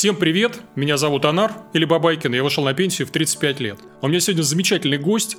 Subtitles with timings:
[0.00, 3.78] Всем привет, меня зовут Анар, или Бабайкин, я вышел на пенсию в 35 лет.
[4.00, 5.36] У меня сегодня замечательный гость,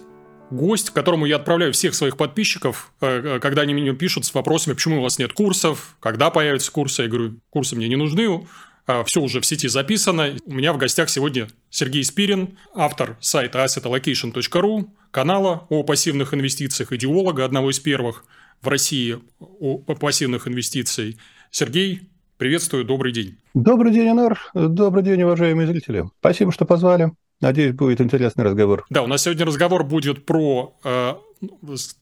[0.52, 4.76] гость, которому я отправляю всех своих подписчиков, э, э, когда они мне пишут с вопросами,
[4.76, 7.02] почему у вас нет курсов, когда появятся курсы.
[7.02, 8.46] Я говорю, курсы мне не нужны,
[8.86, 10.36] а, все уже в сети записано.
[10.46, 17.46] У меня в гостях сегодня Сергей Спирин, автор сайта assetallocation.ru, канала о пассивных инвестициях, идеолога,
[17.46, 18.26] одного из первых
[18.62, 21.16] в России о пассивных инвестициях.
[21.50, 22.11] Сергей,
[22.42, 23.38] Приветствую, добрый день.
[23.54, 24.42] Добрый день, Анар.
[24.56, 26.06] Добрый день, уважаемые зрители.
[26.22, 27.12] Спасибо, что позвали.
[27.40, 28.84] Надеюсь, будет интересный разговор.
[28.90, 31.14] Да, у нас сегодня разговор будет про, э,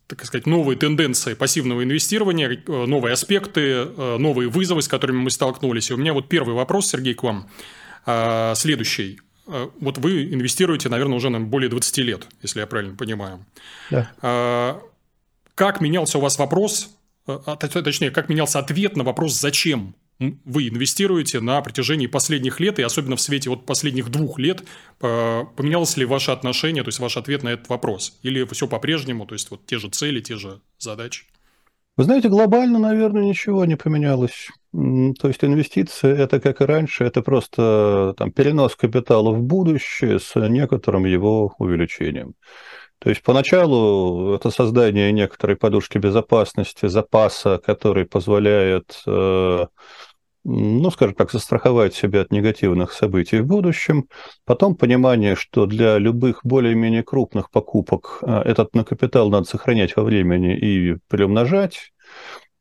[0.08, 5.30] так сказать, новые тенденции пассивного инвестирования, э, новые аспекты, э, новые вызовы, с которыми мы
[5.30, 5.90] столкнулись.
[5.90, 7.50] И у меня вот первый вопрос, Сергей, к вам.
[8.06, 9.20] Э, следующий.
[9.46, 13.46] Вот вы инвестируете, наверное, уже на более 20 лет, если я правильно понимаю.
[13.92, 14.10] Да.
[14.22, 14.76] Э,
[15.56, 16.96] как менялся у вас вопрос,
[17.28, 22.84] а, точнее, как менялся ответ на вопрос «зачем?» Вы инвестируете на протяжении последних лет, и
[22.84, 24.64] особенно в свете вот последних двух лет,
[25.00, 28.20] поменялось ли ваше отношение, то есть ваш ответ на этот вопрос?
[28.22, 31.26] Или все по-прежнему, то есть вот те же цели, те же задачи?
[31.96, 34.48] Вы знаете, глобально, наверное, ничего не поменялось.
[34.72, 40.36] То есть инвестиции– это, как и раньше, это просто там, перенос капитала в будущее с
[40.36, 42.36] некоторым его увеличением.
[43.00, 49.68] То есть поначалу это создание некоторой подушки безопасности, запаса, который позволяет э,
[50.44, 54.08] ну, скажем так, застраховать себя от негативных событий в будущем.
[54.46, 60.04] Потом понимание, что для любых более-менее крупных покупок а, этот на капитал надо сохранять во
[60.04, 61.92] времени и приумножать.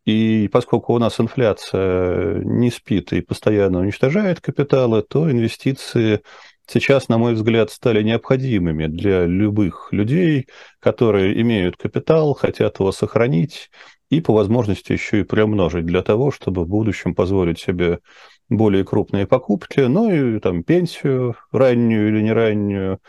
[0.04, 6.22] И поскольку у нас инфляция не спит и постоянно уничтожает капиталы, то инвестиции
[6.66, 10.46] сейчас, на мой взгляд, стали необходимыми для любых людей,
[10.80, 13.70] которые имеют капитал, хотят его сохранить
[14.10, 18.00] и по возможности еще и приумножить для того, чтобы в будущем позволить себе
[18.48, 23.00] более крупные покупки, ну и там пенсию раннюю или не раннюю,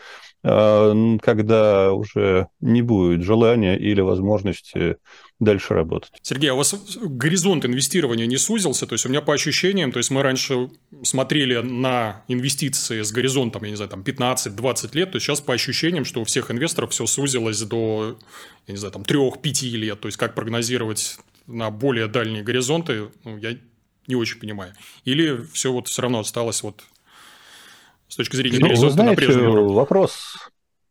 [0.42, 4.96] когда уже не будет желания или возможности
[5.38, 6.12] дальше работать.
[6.22, 8.86] Сергей, а у вас горизонт инвестирования не сузился?
[8.86, 10.70] То есть, у меня по ощущениям, то есть, мы раньше
[11.02, 16.04] смотрели на инвестиции с горизонтом, я не знаю, там 15-20 лет, то сейчас по ощущениям,
[16.04, 18.18] что у всех инвесторов все сузилось до,
[18.66, 20.00] я не знаю, там 3-5 лет.
[20.00, 23.56] То есть, как прогнозировать на более дальние горизонты, ну, я
[24.06, 24.74] не очень понимаю.
[25.04, 26.84] Или все вот все равно осталось вот
[28.10, 29.38] с точки зрения ну, горизонта знаете?
[29.38, 30.34] Вопрос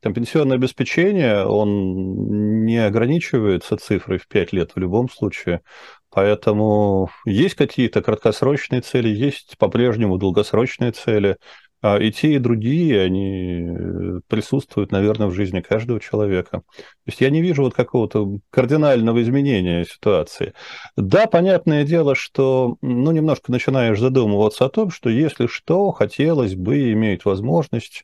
[0.01, 5.61] там пенсионное обеспечение, он не ограничивается цифрой в 5 лет в любом случае.
[6.09, 11.37] Поэтому есть какие-то краткосрочные цели, есть по-прежнему долгосрочные цели.
[11.81, 16.61] А и те, и другие, они присутствуют, наверное, в жизни каждого человека.
[16.75, 20.53] То есть я не вижу вот какого-то кардинального изменения ситуации.
[20.97, 26.91] Да, понятное дело, что ну, немножко начинаешь задумываться о том, что если что, хотелось бы
[26.91, 28.03] иметь возможность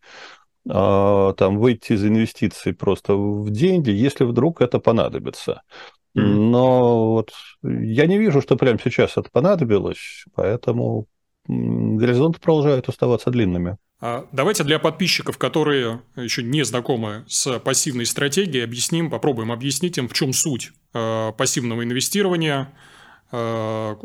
[0.69, 5.61] а, там выйти из инвестиций просто в деньги, если вдруг это понадобится.
[6.13, 7.31] Но вот
[7.61, 11.07] я не вижу, что прямо сейчас это понадобилось, поэтому
[11.47, 13.77] горизонты продолжают оставаться длинными.
[14.01, 20.07] А давайте для подписчиков, которые еще не знакомы с пассивной стратегией, объясним, попробуем объяснить им,
[20.07, 22.73] в чем суть э, пассивного инвестирования,
[23.31, 23.95] э,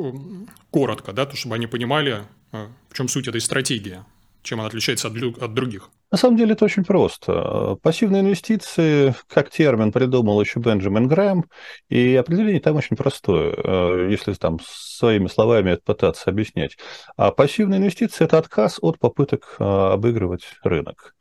[0.70, 3.98] коротко, да, то, чтобы они понимали, э, в чем суть этой стратегии,
[4.42, 5.90] чем она отличается от, от других.
[6.10, 7.76] На самом деле это очень просто.
[7.82, 11.44] Пассивные инвестиции, как термин придумал еще Бенджамин Грэм,
[11.88, 16.76] и определение там очень простое, э, если там своими словами пытаться объяснять.
[17.16, 21.14] А пассивные инвестиции– это отказ от попыток э, обыгрывать рынок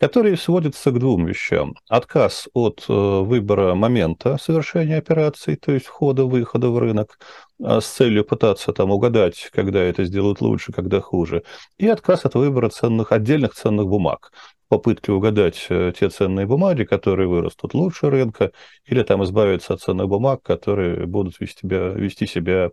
[0.00, 1.74] который сводится к двум вещам.
[1.88, 7.18] Отказ от э, выбора момента совершения операций, то есть входа-выхода в рынок,
[7.62, 11.42] а с целью пытаться там угадать, когда это сделают лучше, когда хуже,
[11.76, 14.32] и отказ от выбора ценных, отдельных ценных бумаг,
[14.68, 18.52] попытки угадать э, те ценные бумаги, которые вырастут лучше рынка,
[18.86, 22.70] или там избавиться от ценных бумаг, которые будут вести себя, вести себя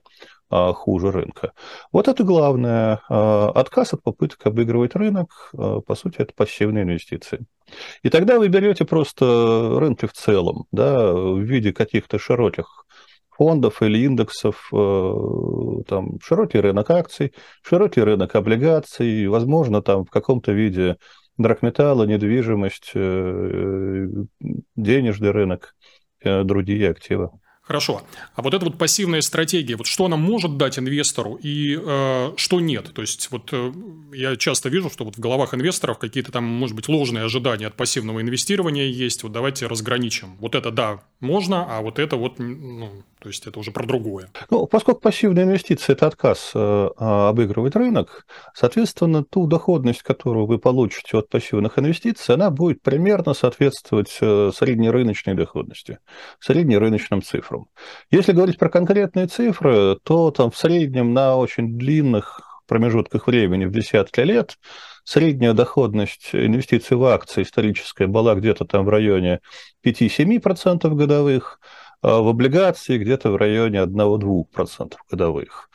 [0.49, 1.53] хуже рынка.
[1.91, 3.01] Вот это главное.
[3.09, 7.45] А, отказ от попыток обыгрывать рынок, а, по сути, это пассивные инвестиции.
[8.03, 12.85] И тогда вы берете просто рынки в целом, да, в виде каких-то широких
[13.29, 20.95] фондов или индексов, там, широкий рынок акций, широкий рынок облигаций, возможно, там в каком-то виде
[21.37, 24.07] драгметалла, недвижимость, э,
[24.75, 25.75] денежный рынок,
[26.21, 27.29] э, другие активы.
[27.67, 28.01] Хорошо.
[28.33, 32.61] А вот эта вот пассивная стратегия, вот что она может дать инвестору и э, что
[32.61, 32.93] нет?
[32.93, 33.73] То есть, вот э,
[34.13, 37.75] я часто вижу, что вот в головах инвесторов какие-то там, может быть, ложные ожидания от
[37.75, 39.23] пассивного инвестирования есть.
[39.23, 40.37] Вот давайте разграничим.
[40.39, 44.29] Вот это да, можно, а вот это вот, ну, то есть это уже про другое.
[44.49, 51.17] Ну, поскольку пассивная инвестиция– это отказ э, обыгрывать рынок, соответственно, ту доходность, которую вы получите
[51.17, 55.99] от пассивных инвестиций, она будет примерно соответствовать э, среднерыночной доходности,
[56.39, 57.67] среднерыночным цифрам.
[58.11, 63.71] Если говорить про конкретные цифры, то там в среднем на очень длинных промежутках времени в
[63.71, 64.57] десятки лет
[65.07, 69.39] средняя доходность инвестиций в акции историческая была где-то там в районе
[69.85, 71.61] 5-7% годовых,
[72.01, 75.69] а в облигации где-то в районе 1-2% годовых.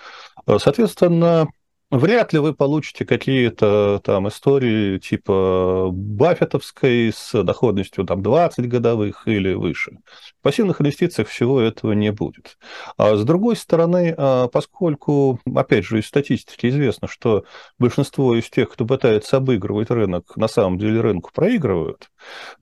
[0.59, 1.49] Соответственно,
[1.93, 9.53] Вряд ли вы получите какие-то там истории типа Баффетовской с доходностью там 20 годовых или
[9.53, 9.99] выше.
[10.41, 12.57] В пассивных инвестициях всего этого не будет.
[12.97, 17.45] А с другой стороны, а, поскольку, опять же, из статистики известно, что
[17.79, 22.09] большинство из тех, кто пытается обыгрывать рынок, на самом деле рынку проигрывают,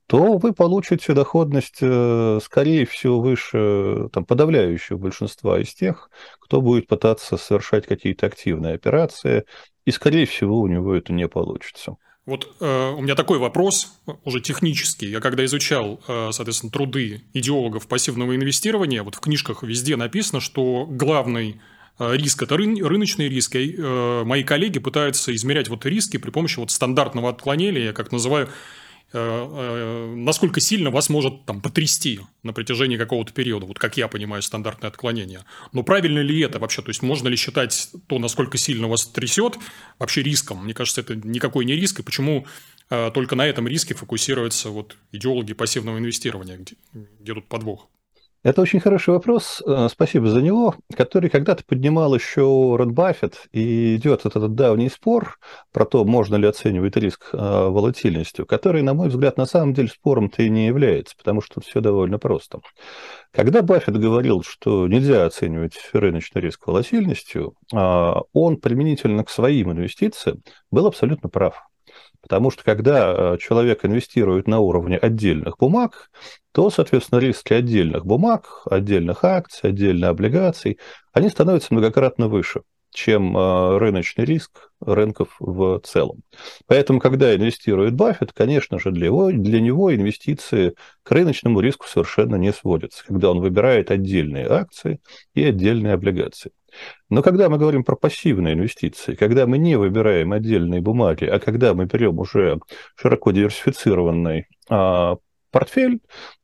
[0.07, 6.09] то вы получите доходность, э, скорее всего, выше там, подавляющего большинства из тех,
[6.51, 11.95] кто будет пытаться совершать какие-то активные операции, и, скорее всего, у него это не получится.
[12.25, 15.07] Вот э, у меня такой вопрос, уже технический.
[15.07, 20.85] Я когда изучал, э, соответственно, труды идеологов пассивного инвестирования, вот в книжках везде написано, что
[20.85, 21.59] главный
[21.97, 23.55] э, риск– это рын, рыночный риск.
[23.55, 28.11] И, э, мои коллеги пытаются измерять вот риски при помощи вот стандартного отклонения, я как
[28.11, 28.49] называю
[29.13, 34.89] насколько сильно вас может там потрясти на протяжении какого-то периода, вот как я понимаю стандартное
[34.89, 35.45] отклонение.
[35.73, 36.81] Но правильно ли это вообще?
[36.81, 39.57] То есть, можно ли считать то, насколько сильно вас трясет,
[39.99, 40.63] вообще риском?
[40.63, 42.45] Мне кажется, это никакой не риск, и почему
[42.89, 46.75] э, только на этом риске фокусируются вот идеологи пассивного инвестирования, где,
[47.19, 47.89] где тут подвох?
[48.43, 53.95] Это очень хороший вопрос, э, спасибо за него, который когда-то поднимал еще Ред Баффет, и
[53.97, 55.37] идет этот давний спор
[55.71, 59.89] про то, можно ли оценивать риск э, волатильностью, который, на мой взгляд, на самом деле
[59.89, 62.61] спором-то и не является, потому что все довольно просто.
[63.31, 67.77] Когда Баффет говорил, что нельзя оценивать рыночный риск волатильностью, э,
[68.33, 70.41] он применительно к своим инвестициям
[70.71, 71.61] был абсолютно прав.
[72.21, 76.09] Потому что когда человек инвестирует на уровне отдельных бумаг,
[76.51, 80.79] то, соответственно, риски отдельных бумаг, отдельных акций, отдельных облигаций,
[81.13, 82.61] они становятся многократно выше,
[82.91, 86.23] чем э, рыночный риск рынков в целом.
[86.67, 92.35] Поэтому, когда инвестирует Баффет, конечно же, для него, для него инвестиции к рыночному риску совершенно
[92.35, 94.99] не сводятся, когда он выбирает отдельные акции
[95.33, 96.51] и отдельные облигации.
[97.09, 101.73] Но когда мы говорим про пассивные инвестиции, когда мы не выбираем отдельные бумаги, а когда
[101.73, 102.59] мы берем уже
[102.95, 105.17] широко диверсифицированный а,
[105.51, 105.99] портфель,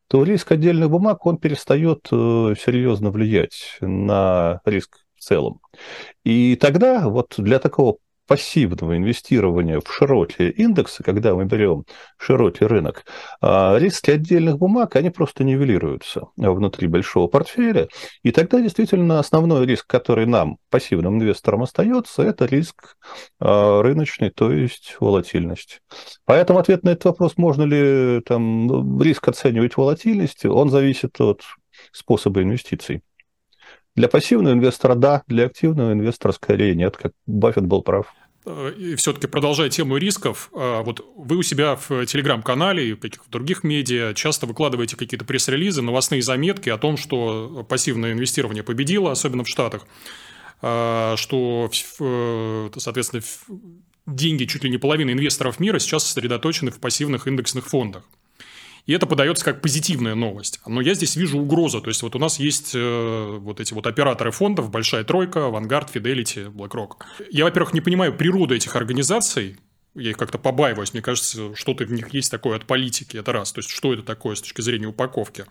[0.08, 5.60] то риск отдельных бумаг, он перестает э, серьезно влиять на риск в целом.
[6.24, 7.98] И тогда вот для такого
[8.28, 11.84] пассивного инвестирования в широкие индексы, когда мы берем
[12.18, 13.04] широкий рынок,
[13.40, 17.88] а, риски отдельных бумаг, они просто нивелируются внутри большого портфеля.
[18.22, 22.96] И тогда действительно основной риск, который нам, пассивным инвесторам, остается, это риск
[23.40, 25.80] а, рыночный, то есть волатильность.
[26.26, 31.40] Поэтому ответ на этот вопрос, можно ли там, риск оценивать волатильность, он зависит от
[31.92, 33.02] способа инвестиций.
[33.98, 38.14] Для пассивного инвестора– да, для активного инвестора скорее нет, как Баффет был прав.
[38.46, 43.00] Э, и все-таки продолжая тему рисков, э, вот вы у себя в телеграм-канале и в
[43.00, 49.10] каких-то других медиа часто выкладываете какие-то пресс-релизы, новостные заметки о том, что пассивное инвестирование победило,
[49.10, 49.84] особенно в Штатах,
[50.62, 51.68] э, что,
[52.76, 53.22] соответственно,
[54.06, 58.04] деньги чуть ли не половины инвесторов мира сейчас сосредоточены в пассивных индексных фондах.
[58.88, 60.60] И это подается как позитивная новость.
[60.66, 61.82] Но я здесь вижу угрозу.
[61.82, 65.92] То есть, вот у нас есть э, вот эти вот операторы фондов, Большая Тройка, Vanguard,
[65.92, 67.02] Fidelity, BlackRock.
[67.30, 69.58] Я, во-первых, не понимаю природу этих организаций,
[69.94, 73.52] я их как-то побаиваюсь, мне кажется, что-то в них есть такое от политики, это раз,
[73.52, 75.44] то есть, что это такое с точки зрения упаковки.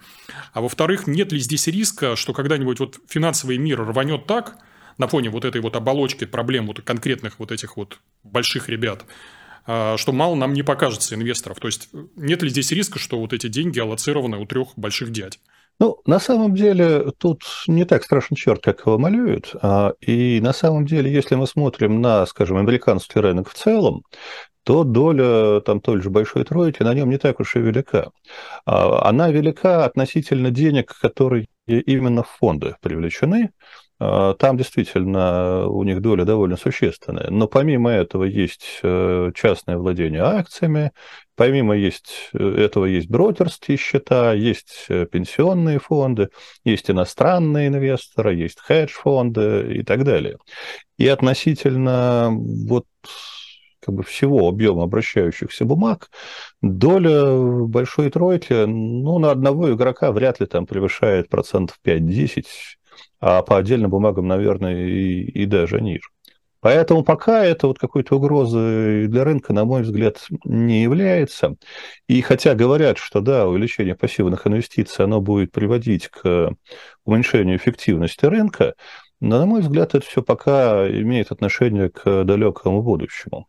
[0.54, 4.58] А во-вторых, нет ли здесь риска, что когда-нибудь вот финансовый мир рванет так,
[4.98, 9.06] на фоне вот этой вот оболочки проблем вот конкретных вот этих вот больших ребят,
[9.68, 11.60] что мало нам не покажется инвесторов.
[11.60, 15.40] То есть, нет ли здесь риска, что вот эти деньги аллоцированы у трех больших дядь?
[15.80, 19.54] Ну, на самом деле, тут не так страшен черт, как его малюют.
[19.62, 24.02] А, и на самом деле, если мы смотрим на, скажем, американский рынок в целом,
[24.64, 28.10] то доля там той же большой тройки на нем не так уж и велика.
[28.66, 36.02] А, она велика относительно денег, которые именно в фонды привлечены, а, там действительно у них
[36.02, 37.30] доля довольно существенная.
[37.32, 40.92] Но помимо этого есть э, частное владение акциями,
[41.36, 46.30] помимо есть, э, этого есть брокерские счета, есть э, пенсионные фонды,
[46.64, 50.38] есть иностранные инвесторы, есть хедж-фонды и так далее.
[50.98, 52.86] И относительно вот
[53.80, 56.10] как бы всего объема обращающихся бумаг,
[56.62, 62.44] доля большой тройки, ну, на одного игрока вряд ли там превышает процентов 5-10,
[63.20, 66.10] а по отдельным бумагам, наверное, и, и даже ниже.
[66.60, 71.56] Поэтому пока это вот какой-то угрозой для рынка, на мой взгляд, не является.
[72.08, 76.52] И хотя говорят, что да, увеличение пассивных инвестиций, оно будет приводить к
[77.06, 78.74] уменьшению эффективности рынка,
[79.20, 83.48] но, на мой взгляд, это все пока имеет отношение к далекому будущему.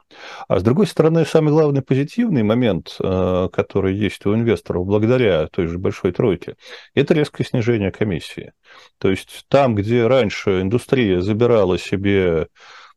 [0.48, 5.66] А с другой стороны, самый главный позитивный момент, э, который есть у инвесторов благодаря той
[5.66, 6.56] же большой тройке,
[6.94, 8.52] это резкое снижение комиссии.
[8.98, 12.48] То есть там, где раньше индустрия забирала себе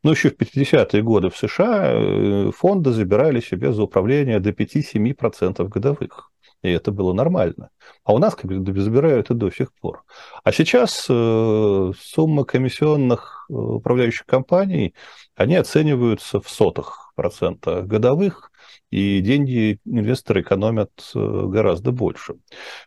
[0.03, 5.67] ну, еще в 50-е годы в США э, фонды забирали себе за управление до 5-7%
[5.67, 6.30] годовых.
[6.61, 7.69] И это было нормально.
[8.03, 10.03] А у нас как забирают и до сих пор.
[10.43, 14.93] А сейчас э, сумма комиссионных э, управляющих компаний,
[15.35, 18.51] они оцениваются в сотых процента годовых,
[18.91, 22.35] и деньги инвесторы экономят э, гораздо больше.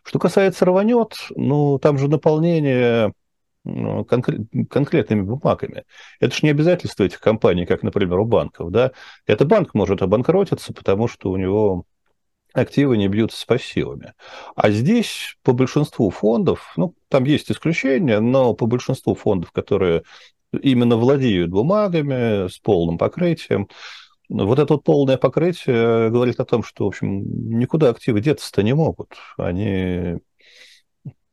[0.03, 3.11] Что касается рванет, ну, там же наполнение
[3.65, 5.83] ну, конкретными бумагами.
[6.19, 8.71] Это же не обязательство этих компаний, как, например, у банков.
[8.71, 8.91] Да?
[9.25, 11.83] Это банк может обанкротиться, потому что у него
[12.55, 14.13] активы не бьются с пассивами.
[14.55, 20.03] А здесь по большинству фондов, ну, там есть исключения, но по большинству фондов, которые
[20.51, 23.67] именно владеют бумагами с полным покрытием,
[24.29, 28.73] вот это вот полное покрытие говорит о том, что, в общем, никуда активы деться-то не
[28.73, 29.13] могут.
[29.37, 30.17] Они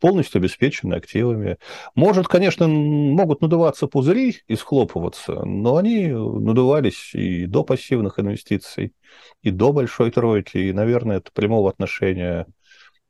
[0.02, 1.58] полностью обеспечены активами.
[1.94, 8.94] Может, конечно, могут надуваться пузыри и схлопываться, но они надувались и до пассивных инвестиций,
[9.42, 12.46] и до большой тройки, и, наверное, это прямого отношения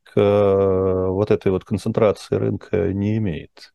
[0.03, 3.73] к э, вот этой вот концентрации рынка не имеет.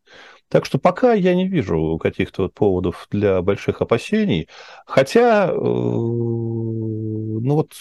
[0.49, 4.49] Так что пока я не вижу каких-то вот поводов для больших опасений,
[4.87, 7.73] хотя, э, ну вот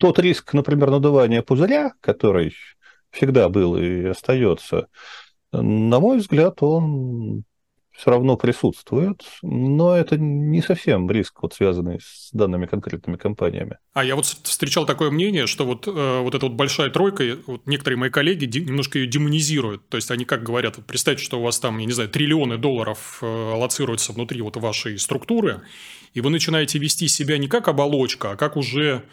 [0.00, 2.52] тот риск, например, надувания пузыря, который
[3.16, 4.88] всегда был и остается,
[5.52, 7.44] на мой взгляд, он
[7.96, 13.78] все равно присутствует, но это не совсем риск, вот, связанный с данными конкретными компаниями.
[13.94, 17.66] А я вот встречал такое мнение, что вот, э, вот эта вот большая тройка, вот
[17.66, 19.88] некоторые мои коллеги немножко ее демонизируют.
[19.88, 22.58] То есть они как говорят, вот представьте, что у вас там, я не знаю, триллионы
[22.58, 25.62] долларов э, аллоцируются внутри вот вашей структуры,
[26.12, 29.04] и вы начинаете вести себя не как оболочка, а как уже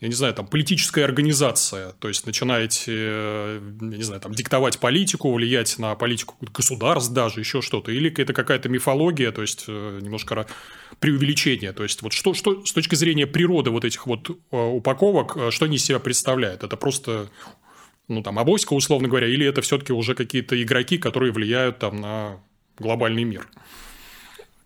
[0.00, 4.78] я не знаю, там, политическая организация, то есть начинаете, э, я не знаю, там, диктовать
[4.78, 9.98] политику, влиять на политику государств даже, еще что-то, или это какая-то мифология, то есть э,
[10.00, 10.46] немножко
[11.00, 15.52] преувеличение, то есть вот что, что с точки зрения природы вот этих вот э, упаковок,
[15.52, 16.64] что они из себя представляют?
[16.64, 17.28] Это просто
[18.08, 22.40] ну, там, авоська, условно говоря, или это все-таки уже какие-то игроки, которые влияют там на
[22.78, 23.46] глобальный мир?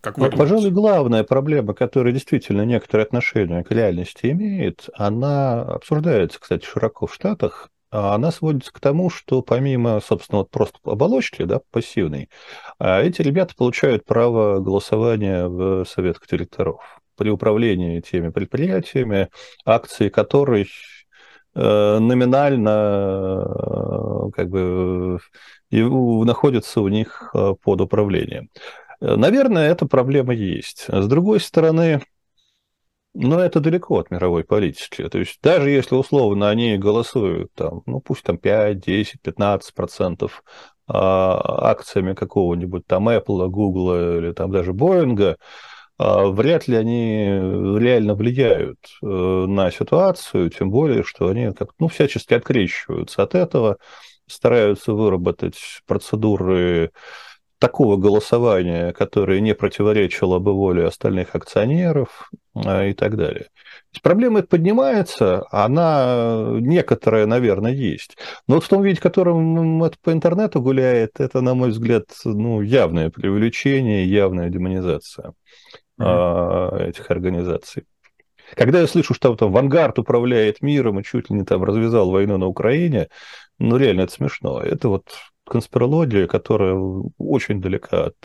[0.05, 6.63] Как вы Пожалуй, главная проблема, которая действительно некоторое отношение к реальности имеет, она обсуждается, кстати,
[6.63, 11.59] широко в Штатах, а она сводится к тому, что помимо, собственно, вот просто оболочки, да,
[11.71, 12.29] пассивной,
[12.77, 19.29] а эти ребята получают право голосования в советах директоров при управлении теми предприятиями,
[19.65, 20.67] акции которых
[21.55, 25.17] э, номинально э, как бы
[25.71, 28.49] находятся у них э, под управлением.
[29.05, 30.85] Наверное, эта проблема есть.
[30.87, 32.01] С другой стороны,
[33.13, 35.07] но это далеко от мировой политики.
[35.07, 40.43] То есть даже если условно они голосуют, там, ну пусть там 5, 10, 15 процентов
[40.87, 45.37] а, акциями какого-нибудь там Apple, Google или там даже Boeing,
[45.97, 47.25] а, вряд ли они
[47.79, 53.77] реально влияют э, на ситуацию, тем более, что они как ну, всячески открещиваются от этого,
[54.27, 56.91] стараются выработать процедуры
[57.59, 63.47] такого голосования, которое не противоречило бы воле остальных акционеров а, и так далее.
[64.03, 68.17] Проблема поднимается, она некоторая, наверное, есть.
[68.47, 72.61] Но в том виде, в котором это по интернету гуляет, это, на мой взгляд, ну,
[72.61, 75.33] явное преувеличение, явная демонизация
[75.99, 76.89] mm-hmm.
[76.89, 77.85] этих организаций.
[78.53, 82.37] Когда я слышу, что там Вангард управляет миром и чуть ли не там развязал войну
[82.37, 83.07] на Украине,
[83.57, 84.61] ну, реально это смешно.
[84.61, 85.05] Это вот
[85.45, 86.75] конспирология, которая
[87.17, 88.15] очень далека от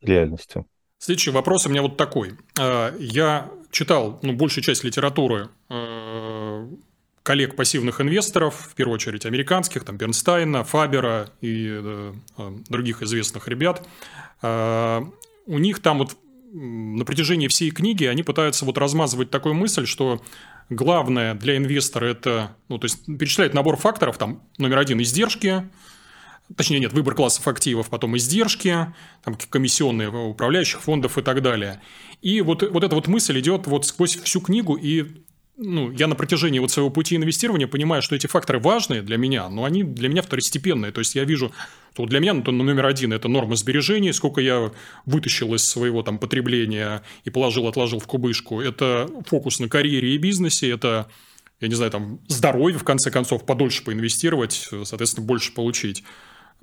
[0.00, 0.64] реальности.
[0.98, 2.32] Следующий вопрос у меня вот такой.
[2.58, 6.68] А, я читал ну, большую часть литературы, э,
[7.22, 12.12] коллег пассивных инвесторов, в первую очередь американских, там Бернстайна, Фабера и э,
[12.68, 13.86] других известных ребят.
[14.40, 16.16] У них там вот
[16.52, 20.22] на протяжении всей книги они пытаются вот размазывать такую мысль, что
[20.70, 25.68] главное для инвестора это, ну, то есть перечисляют набор факторов, там номер один– издержки,
[26.56, 28.92] точнее нет, выбор классов активов, потом издержки,
[29.24, 31.80] там, комиссионные управляющих фондов и так далее.
[32.22, 35.06] И вот, вот эта вот мысль идет вот сквозь всю книгу, и
[35.60, 39.48] ну, я на протяжении вот своего пути инвестирования понимаю, что эти факторы важные для меня,
[39.48, 40.92] но они для меня второстепенные.
[40.92, 41.52] То есть, я вижу,
[41.94, 44.70] что для меня ну, номер один– это норма сбережений, сколько я
[45.04, 48.60] вытащил из своего там потребления и положил, отложил в кубышку.
[48.60, 51.08] Это фокус на карьере и бизнесе, это
[51.60, 56.04] я не знаю, там, здоровье, в конце концов, подольше поинвестировать, соответственно, больше получить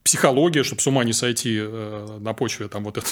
[0.06, 3.08] психология, чтобы с ума не сойти э, на почве там, вот это,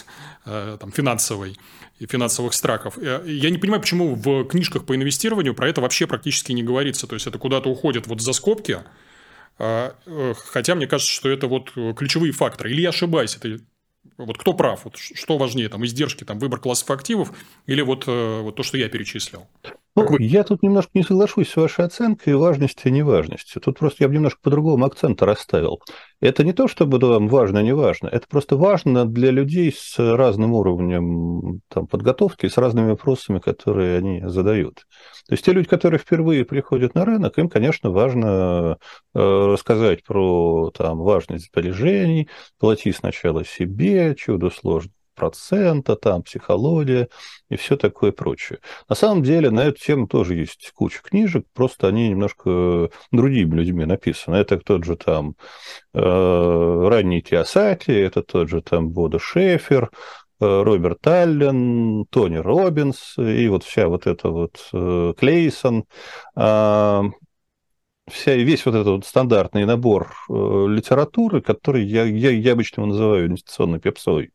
[0.46, 1.58] э, там, финансовой
[1.98, 3.00] и финансовых страхов.
[3.00, 7.08] Э, я не понимаю, почему в книжках по инвестированию про это вообще практически не говорится.
[7.08, 8.80] То есть, это куда-то уходит вот за скобки,
[9.58, 12.72] хотя мне кажется, что это вот ключевые факторы.
[12.72, 13.60] Или я ошибаюсь, это
[14.18, 14.86] вот кто прав?
[14.86, 17.32] Вот что важнее, там, издержки, там, выбор классов активов
[17.68, 19.48] или вот, вот то, что я перечислил?
[19.96, 20.18] Ну.
[20.18, 23.60] Я тут немножко не соглашусь с вашей оценкой важности и неважности.
[23.60, 25.82] Тут просто я бы немножко по-другому акцент расставил.
[26.20, 28.08] Это не то, чтобы там важно, не важно.
[28.08, 34.22] Это просто важно для людей с разным уровнем там, подготовки, с разными вопросами, которые они
[34.26, 34.86] задают.
[35.28, 38.78] То есть те люди, которые впервые приходят на рынок, им, конечно, важно
[39.14, 47.08] э, рассказать про там, важность сбережений, плати сначала себе, чудо сложно процента, там, психология
[47.50, 48.60] и все такое прочее.
[48.90, 53.86] На самом деле на эту тему тоже есть куча книжек, просто они немножко другими людьми
[53.86, 54.36] написаны.
[54.36, 55.36] Это тот же там
[55.94, 59.92] э, ранний Киосаки, это тот же там Бода Шефер,
[60.40, 65.86] э, Роберт Аллен, Тони Робинс и вот вся вот эта вот э, Клейсон,
[66.36, 67.04] а,
[68.08, 72.92] вся, весь вот этот вот стандартный набор э, литературы, который я, я, я обычно его
[72.92, 74.32] называю инвестиционной пепсой,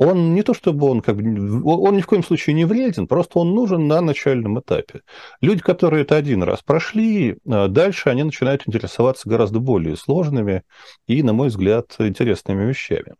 [0.00, 3.38] он не то чтобы он как бы, он ни в коем случае не вреден, просто
[3.38, 5.02] он нужен на начальном этапе.
[5.42, 10.62] Люди, которые это один раз прошли, а дальше они начинают интересоваться гораздо более сложными
[11.06, 13.14] и, на мой взгляд, интересными вещами.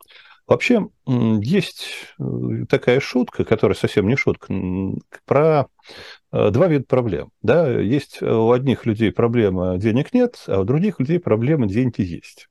[0.50, 1.86] Вообще, есть
[2.18, 2.24] э,
[2.68, 4.52] такая шутка, которая совсем не шутка,
[5.24, 5.68] про
[6.32, 7.30] э, два вида проблем.
[7.40, 7.70] Да?
[7.70, 12.48] Есть у одних людей проблема денег нет, а у других людей проблема деньги есть.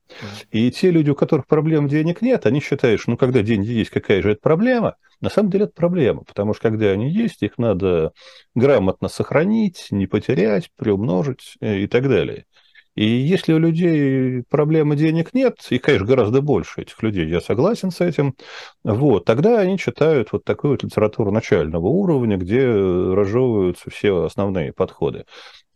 [0.50, 3.90] И те люди, у которых проблем денег нет, они считают, что ну, когда деньги есть,
[3.90, 4.96] какая же это проблема?
[5.20, 8.12] На самом деле это проблема, потому что когда они есть, их надо
[8.54, 12.46] грамотно сохранить, не потерять, приумножить э, и так далее.
[12.96, 17.90] И если у людей проблемы денег нет, и, конечно, гораздо больше этих людей, я согласен
[17.90, 18.34] с этим,
[18.82, 25.24] вот, тогда они читают вот такую вот литературу начального уровня, где разжевываются все основные подходы.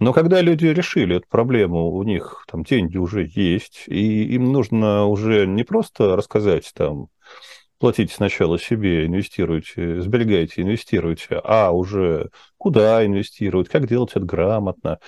[0.00, 5.06] Но когда люди решили эту проблему, у них там деньги уже есть, и им нужно
[5.06, 7.08] уже не просто рассказать там,
[7.78, 14.98] платите сначала себе, инвестируйте, сберегайте, инвестируйте, а уже куда инвестировать, как делать это грамотно,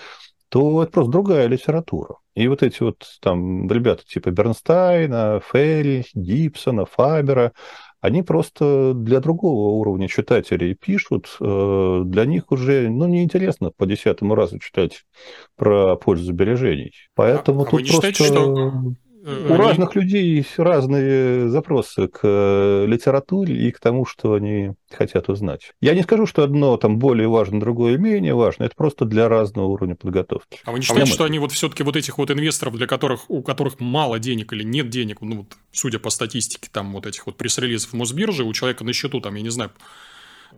[0.57, 2.15] то это просто другая литература.
[2.35, 7.53] И вот эти вот там ребята типа Бернстайна, Ферри, Гибсона, Фабера,
[8.01, 11.37] они просто для другого уровня читателей пишут.
[11.43, 15.05] Э, для них уже ну, неинтересно по десятому разу читать
[15.57, 16.93] про пользу сбережений.
[17.15, 18.13] Поэтому а, тут а вы не просто...
[18.15, 18.73] Считаете, что
[19.27, 25.73] у разных людей разные запросы к э, литературе и к тому, что они хотят узнать.
[25.81, 28.65] Я не скажу, что одно там более важно, другое менее важно.
[28.65, 30.61] Это просто для разного уровня подготовки.
[30.65, 33.29] А вы не считаете, а что они вот все-таки вот этих вот инвесторов, для которых,
[33.29, 37.27] у которых мало денег или нет денег, ну вот, судя по статистике там вот этих
[37.27, 39.73] вот пресс-релизов Мосбиржи, у человека на счету там, я не знаю,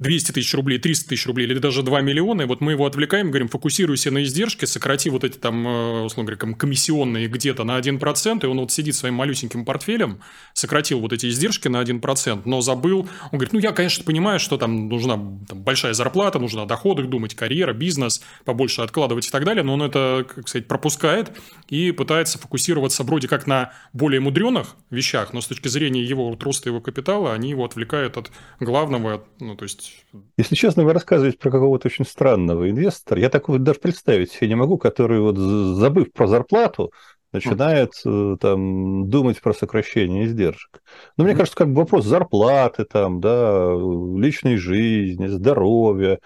[0.00, 3.28] 200 тысяч рублей, 300 тысяч рублей или даже 2 миллиона, и вот мы его отвлекаем,
[3.28, 8.44] говорим, фокусируйся на издержке, сократи вот эти там, э, условно говоря, комиссионные где-то на 1%,
[8.44, 10.20] и он вот сидит своим малюсеньким портфелем,
[10.52, 14.56] сократил вот эти издержки на 1%, но забыл, он говорит, ну, я, конечно, понимаю, что
[14.56, 15.14] там нужна
[15.48, 19.74] там, большая зарплата, нужно о доходах думать, карьера, бизнес, побольше откладывать и так далее, но
[19.74, 21.32] он это, как сказать, пропускает
[21.68, 26.42] и пытается фокусироваться вроде как на более мудреных вещах, но с точки зрения его вот,
[26.42, 28.30] роста его капитала, они его отвлекают от
[28.60, 30.06] главного, ну, то есть есть...
[30.36, 33.20] Если честно, вы рассказываете про какого-то очень странного инвестора.
[33.20, 36.92] Я такого даже представить себе не могу, который вот забыв про зарплату,
[37.32, 38.38] начинает mm.
[38.38, 40.82] там думать про сокращение издержек.
[41.16, 46.18] Но мне кажется, как бы вопрос зарплаты, там, да, личной жизни, здоровья,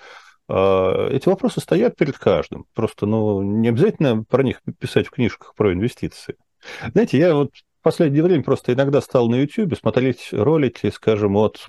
[0.48, 2.66] а, эти вопросы стоят перед каждым.
[2.74, 6.36] Просто, ну, не обязательно про них писать в книжках про инвестиции.
[6.92, 7.50] Знаете, я вот
[7.82, 11.66] последнее время просто иногда стал на YouTube смотреть ролики, скажем, от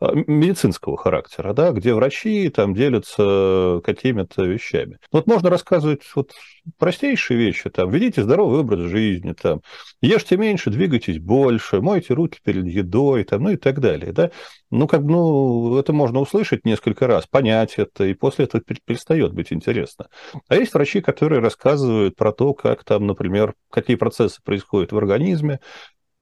[0.00, 4.98] а, медицинского характера, да, где врачи там делятся какими-то вещами.
[5.10, 6.32] Вот можно рассказывать вот
[6.76, 9.60] простейшие вещи, там, ведите здоровый образ жизни, там,
[10.00, 14.30] ешьте меньше, двигайтесь больше, мойте руки перед едой, там, ну и так далее, да.
[14.70, 19.32] Ну, как бы, ну, это можно услышать несколько раз, понять это, и после этого перестает
[19.32, 20.08] быть интересно.
[20.48, 25.60] А есть врачи, которые рассказывают про то, как там, например, какие процессы происходят в организме,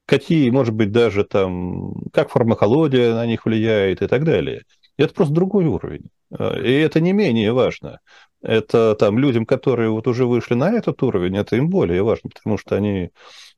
[0.05, 4.63] какие, может быть, даже там, как фармакология на них влияет и так далее.
[4.97, 6.09] Это просто другой уровень.
[6.31, 7.99] А, и это не менее важно.
[8.41, 12.57] Это там людям, которые вот уже вышли на этот уровень, это им более важно, потому
[12.57, 13.09] что они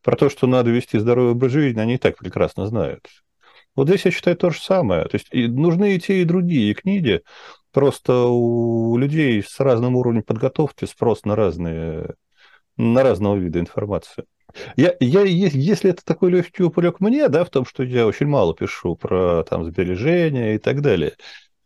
[0.02, 3.06] про то, что надо вести здоровый образ жизни, они и так прекрасно знают.
[3.76, 5.04] Вот здесь я считаю то же самое.
[5.06, 7.22] То есть и нужны и те, и другие книги.
[7.72, 12.16] Просто у людей с разным уровнем подготовки спрос на разные
[12.78, 14.24] на разного вида информации.
[14.76, 18.56] Я, я, если это такой легкий упрек мне, да, в том, что я очень мало
[18.56, 21.14] пишу про там сбережения и так далее,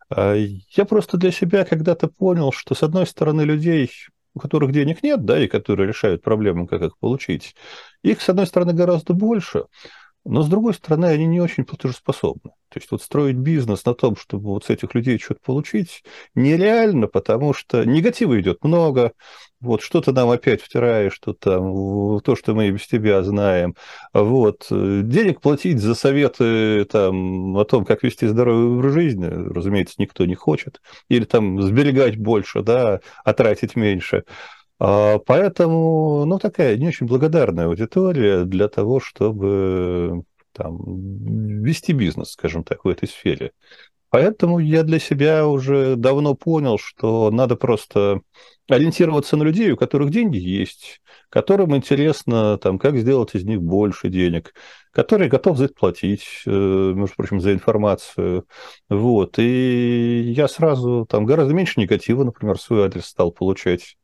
[0.10, 3.92] а, я просто для себя когда-то понял, что, с одной стороны, людей,
[4.36, 7.56] у которых денег нет, да, и которые решают проблему, как их получить,
[8.04, 9.66] их, с одной стороны, гораздо больше,
[10.26, 12.52] но, с другой стороны, они не очень платежеспособны.
[12.74, 17.06] То есть вот строить бизнес на том, чтобы вот с этих людей что-то получить, нереально,
[17.06, 19.12] потому что негатива идет много.
[19.62, 23.76] Вот что то нам опять втираешь, что там, то, что мы без тебя знаем.
[24.12, 24.66] Вот.
[24.72, 30.34] Денег платить за советы там, о том, как вести здоровую образ жизни, разумеется, никто не
[30.34, 30.82] хочет.
[31.10, 34.24] Или там сберегать больше, да, а тратить меньше.
[34.80, 40.78] А, поэтому, ну, такая не очень благодарная аудитория для того, чтобы там,
[41.64, 43.52] вести бизнес, скажем так, в этой сфере.
[44.10, 48.22] Поэтому я для себя уже давно понял, что надо просто
[48.70, 54.10] ориентироваться на людей, у которых деньги есть, которым интересно, там, как сделать из них больше
[54.10, 54.54] денег,
[54.92, 58.46] которые готовы за это платить, э, между прочим, за информацию.
[58.88, 59.40] Вот.
[59.40, 63.98] И я сразу там гораздо меньше негатива, например, свой адрес стал получать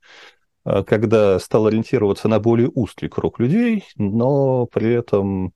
[0.63, 5.53] а, когда стал ориентироваться на более узкий круг людей, но при этом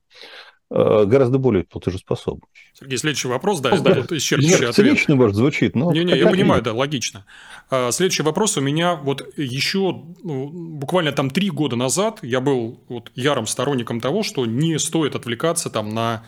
[0.70, 2.48] гораздо более платежеспособный.
[2.72, 3.94] Сергей, следующий вопрос, да, да.
[3.94, 4.74] тут исчерпывающий ответ.
[4.74, 5.92] Цинично, может, звучит, но...
[5.92, 7.24] Не-не, я понимаю, да, логично.
[7.70, 12.80] А, следующий вопрос у меня, вот еще ну, буквально там три года назад я был
[12.88, 16.24] вот ярым сторонником того, что не стоит отвлекаться там на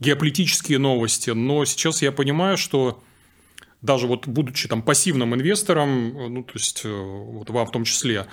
[0.00, 3.02] геополитические новости, но сейчас я понимаю, что
[3.82, 7.84] даже вот будучи там пассивным инвестором, э, ну, то есть, э, вот вам в том
[7.84, 8.26] числе,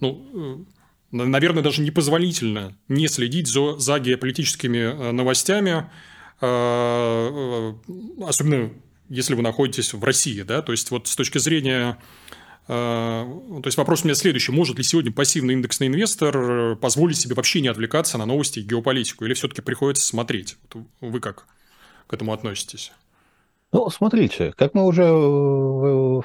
[0.00, 0.64] ну, э,
[1.12, 5.90] наверное, даже непозволительно не следить за, за геополитическими новостями,
[8.26, 8.72] особенно
[9.08, 11.98] если вы находитесь в России, да, то есть, вот с точки зрения
[12.68, 14.52] то есть вопрос у меня следующий.
[14.52, 19.24] Может ли сегодня пассивный индексный инвестор позволить себе вообще не отвлекаться на новости и геополитику?
[19.24, 20.56] Или все-таки приходится смотреть?
[21.00, 21.46] Вы как
[22.06, 22.92] к этому относитесь?
[23.72, 26.20] Ну, смотрите, как мы уже э,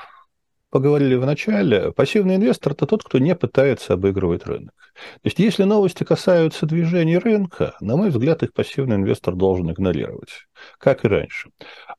[0.70, 4.74] поговорили в начале, пассивный инвестор– это тот, кто не пытается обыгрывать рынок.
[4.96, 10.48] То есть, если новости касаются движения рынка, на мой взгляд, их пассивный инвестор должен игнорировать,
[10.80, 11.50] как и раньше.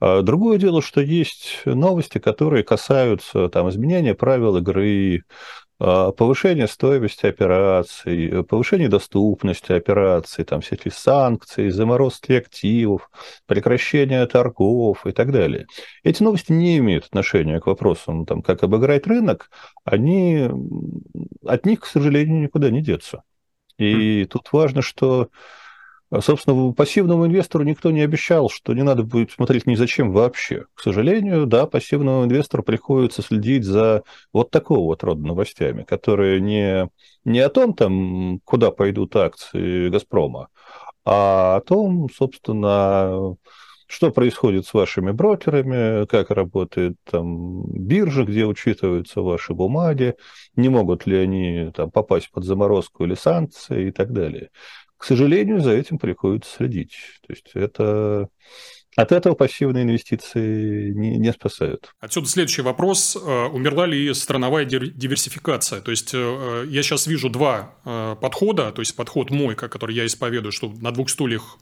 [0.01, 5.23] А другое дело, что есть новости, которые касаются там, изменения правил игры,
[5.79, 13.11] повышение стоимости операций, повышение доступности операций, там все эти санкции, заморозки активов,
[13.47, 15.67] прекращение торгов и так далее.
[16.03, 19.51] Эти новости не имеют отношения к вопросам, там, как обыграть рынок,
[19.85, 20.49] они,
[21.45, 23.23] от них, к сожалению, никуда не деться.
[23.79, 24.27] И mm.
[24.27, 25.29] тут важно, что а,
[26.21, 30.65] собственно, пассивному инвестору никто не обещал, что не надо будет смотреть ни зачем вообще.
[30.75, 36.89] К сожалению, да, пассивному инвестору приходится следить за вот такого вот рода новостями, которые не,
[37.25, 40.49] не о том, там, куда пойдут акции «Газпрома»,
[41.05, 43.37] а о том, собственно,
[43.87, 50.15] что происходит с вашими брокерами, как работает там биржа, где учитываются ваши бумаги,
[50.57, 54.51] не могут ли они там, попасть под заморозку или санкции и так далее
[54.99, 56.97] к сожалению, за этим приходится следить.
[57.27, 58.29] То есть это
[58.97, 61.95] от этого пассивные инвестиции не, не спасают.
[62.01, 63.17] Отсюда следующий вопрос.
[63.17, 65.81] Э, умерла ли страновая диверсификация?
[65.81, 68.73] То есть, э, я сейчас вижу два э, подхода.
[68.73, 71.59] То есть, подход мой, который я исповедую, что на двух стульях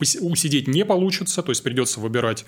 [0.00, 2.44] усидеть не получится, то есть, придется выбирать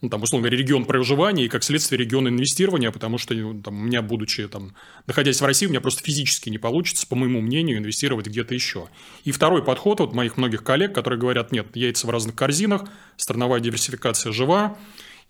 [0.00, 3.80] ну, там, условно говоря, регион проживания и, как следствие, регион инвестирования, потому что ну, там,
[3.80, 4.74] у меня, будучи, там,
[5.06, 8.88] находясь в России, у меня просто физически не получится, по моему мнению, инвестировать где-то еще.
[9.24, 12.84] И второй подход вот моих многих коллег, которые говорят, нет, яйца в разных корзинах,
[13.16, 14.76] страновая диверсификация жива,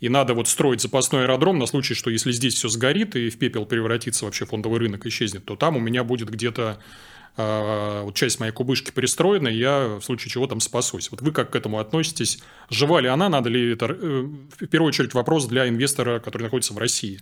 [0.01, 3.39] и надо вот строить запасной аэродром на случай, что если здесь все сгорит и в
[3.39, 6.81] пепел превратится вообще фондовый рынок исчезнет, то там у меня будет где-то
[7.37, 11.11] вот часть моей кубышки перестроена, и я в случае чего там спасусь.
[11.11, 12.43] Вот вы как к этому относитесь?
[12.71, 13.29] Жива ли она?
[13.29, 13.87] Надо ли это...
[13.87, 17.21] В первую очередь вопрос для инвестора, который находится в России.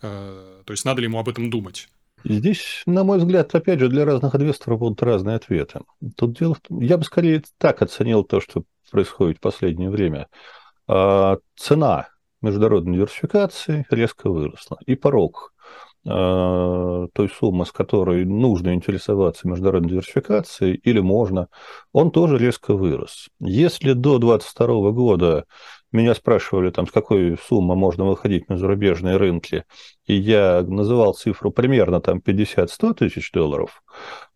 [0.00, 1.88] То есть, надо ли ему об этом думать?
[2.24, 5.80] Здесь, на мой взгляд, опять же, для разных инвесторов будут разные ответы.
[6.16, 10.26] Тут дело в том, я бы скорее так оценил то, что происходит в последнее время.
[10.86, 12.08] А, цена
[12.42, 15.52] международной диверсификации резко выросла, и порог
[16.04, 21.48] той суммы, с которой нужно интересоваться международной диверсификацией, или можно,
[21.92, 23.28] он тоже резко вырос.
[23.38, 25.44] Если до 2022 года
[25.92, 29.64] меня спрашивали, там, с какой суммы можно выходить на зарубежные рынки,
[30.06, 33.82] и я называл цифру примерно там 50-100 тысяч долларов,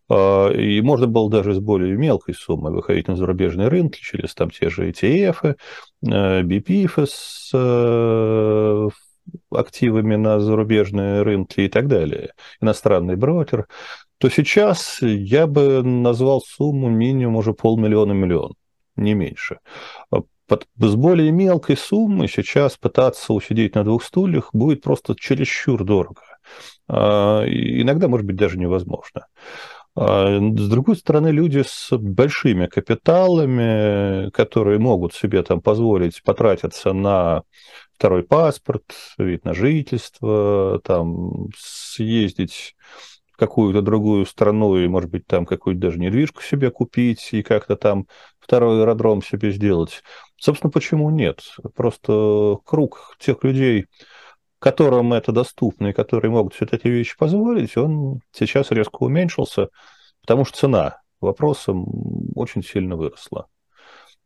[0.09, 4.51] а, и можно было даже с более мелкой суммой выходить на зарубежные рынки через там
[4.51, 5.57] те же ETF,
[6.05, 8.89] BPIF с э,
[9.51, 13.67] активами на зарубежные рынки и так далее, иностранный брокер,
[14.19, 18.55] то сейчас я бы назвал сумму минимум уже полмиллиона-миллион,
[18.97, 19.59] не меньше
[20.49, 26.23] с более мелкой суммы сейчас пытаться усидеть на двух стульях будет просто чересчур дорого.
[26.89, 29.27] А, иногда, может быть, даже невозможно.
[29.97, 37.43] А, с другой стороны, люди с большими капиталами, которые могут себе там позволить потратиться на
[38.05, 38.85] второй паспорт,
[39.17, 42.77] вид на жительство, там съездить
[43.33, 47.77] в какую-то другую страну и, может быть, там какую-то даже недвижку себе купить и как-то
[47.77, 48.07] там
[48.41, 50.03] второй аэродром себе сделать.
[50.37, 51.45] Собственно, почему нет?
[51.75, 53.87] Просто круг тех людей,
[54.59, 59.69] которым это доступно и которые могут все эти вещи позволить, он сейчас резко уменьшился,
[60.21, 61.87] потому что цена вопросом
[62.35, 63.47] очень сильно выросла.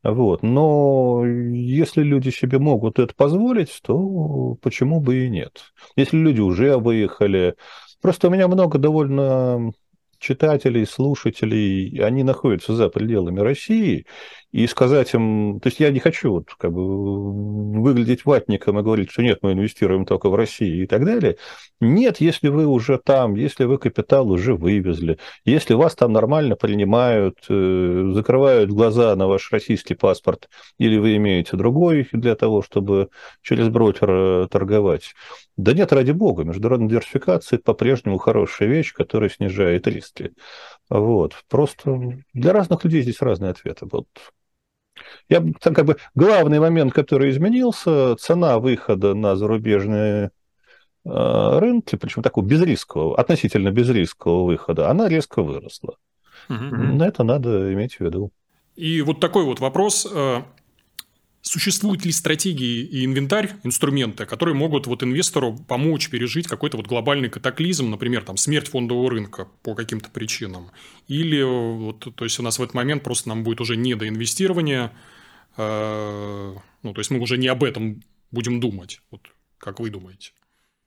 [0.02, 0.42] Вот.
[0.42, 5.62] Но если люди себе могут это позволить, то почему бы и нет?
[5.96, 7.56] Если люди уже выехали.
[8.00, 9.72] Просто у меня много довольно
[10.18, 14.07] читателей, слушателей, они находятся за пределами России,
[14.50, 19.11] и сказать им, то есть я не хочу вот как бы выглядеть ватником и говорить,
[19.11, 21.37] что нет, мы инвестируем только в Россию и так далее.
[21.81, 27.38] Нет, если вы уже там, если вы капитал уже вывезли, если вас там нормально принимают,
[27.50, 33.11] э, закрывают глаза на ваш российский паспорт, или вы имеете другой для того, чтобы
[33.42, 35.12] через брокера торговать.
[35.59, 40.34] Да нет, ради бога, международная диверсификация– по-прежнему хорошая вещь, которая снижает риски.
[40.88, 41.34] Вот.
[41.48, 44.08] Просто для разных людей здесь разные ответы будут.
[45.28, 50.30] Я там как бы главный момент, который изменился, цена выхода на зарубежные
[51.04, 55.96] э, рынки, причем такого безрискового, относительно безрискового выхода, она резко выросла.
[56.48, 56.56] Угу.
[56.56, 58.32] На это надо иметь в виду.
[58.74, 60.06] И вот такой вот вопрос.
[61.48, 66.87] Э, Существуют ли стратегии и инвентарь, инструменты, которые могут вот инвестору помочь пережить какой-то вот
[66.87, 70.70] глобальный катаклизм, например, там смерть фондового рынка по каким-то причинам?
[71.08, 74.08] Или вот, то есть у нас в этот момент просто нам будет уже не до
[74.08, 74.92] инвестирования,
[75.56, 79.00] э, ну, то есть мы уже не об этом будем думать.
[79.11, 79.22] Вот
[79.58, 80.32] как вы думаете?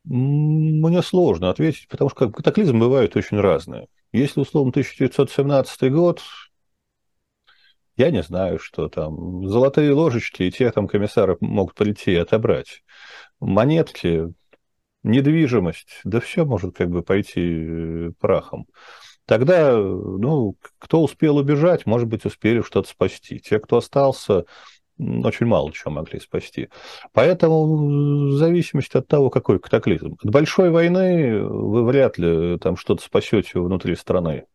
[0.04, 3.88] Мне сложно ответить, потому что катаклизмы бывают очень разные.
[4.13, 6.21] Если, условно, 1917 год,
[8.02, 9.48] я не знаю, что там.
[9.48, 12.84] Золотые ложечки, и те там комиссары могут прийти и отобрать.
[13.40, 14.34] Монетки,
[15.04, 18.66] недвижимость, да все может как бы пойти э, прахом.
[19.26, 23.40] Тогда, ну, кто успел убежать, может быть, успели что-то спасти.
[23.40, 24.46] Те, кто остался,
[24.98, 26.70] очень мало чего могли спасти.
[27.14, 30.18] Поэтому в зависимости от того, какой катаклизм.
[30.24, 34.46] От большой войны вы вряд ли там что-то спасете внутри страны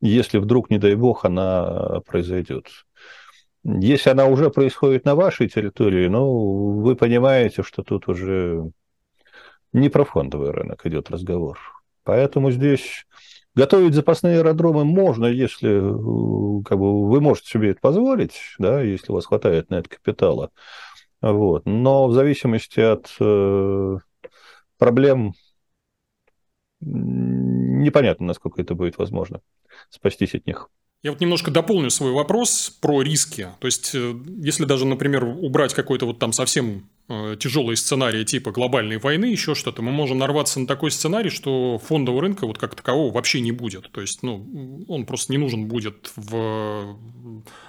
[0.00, 2.68] если вдруг, не дай бог, она произойдет.
[3.62, 8.70] Если она уже происходит на вашей территории, ну, вы понимаете, что тут уже
[9.72, 11.58] не про фондовый рынок идет разговор.
[12.04, 13.06] Поэтому здесь
[13.54, 15.80] готовить запасные аэродромы можно, если
[16.64, 20.50] как бы, вы можете себе это позволить, да, если у вас хватает на это капитала.
[21.20, 21.66] Вот.
[21.66, 23.98] Но в зависимости от э,
[24.78, 25.34] проблем
[26.80, 29.42] непонятно, насколько это будет возможно
[29.90, 30.70] спастись от них.
[31.02, 33.48] Я вот немножко дополню свой вопрос про риски.
[33.58, 38.50] То есть, э, если даже, например, убрать какой-то вот там совсем э, тяжелый сценарий типа
[38.50, 42.74] глобальной войны, еще что-то, мы можем нарваться на такой сценарий, что фондового рынка вот как
[42.74, 43.90] такового вообще не будет.
[43.92, 46.98] То есть, ну, он просто не нужен будет в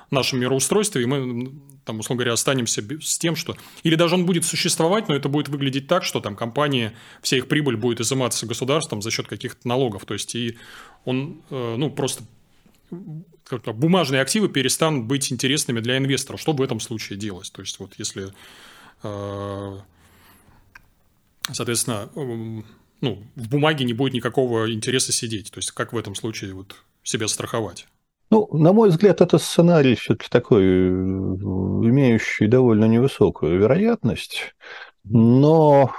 [0.09, 1.53] нашем мироустройстве, и мы
[1.85, 3.55] там, условно говоря, останемся с тем, что...
[3.83, 7.47] Или даже он будет существовать, но это будет выглядеть так, что там компания, вся их
[7.47, 10.03] прибыль будет изыматься государством за счет каких-то налогов.
[10.05, 10.57] То есть, и
[11.05, 12.23] он, э, ну, просто
[13.73, 16.41] бумажные активы перестанут быть интересными для инвесторов.
[16.41, 17.51] Что в этом случае делать?
[17.53, 18.33] То есть, вот если,
[19.03, 19.77] э,
[21.51, 22.09] соответственно,
[23.01, 25.51] ну, в бумаге не будет никакого интереса сидеть.
[25.51, 27.87] То есть, как в этом случае вот себя страховать?
[28.29, 34.55] Ну, на мой взгляд, это сценарий все-таки такой, э, имеющий довольно невысокую вероятность,
[35.03, 35.91] но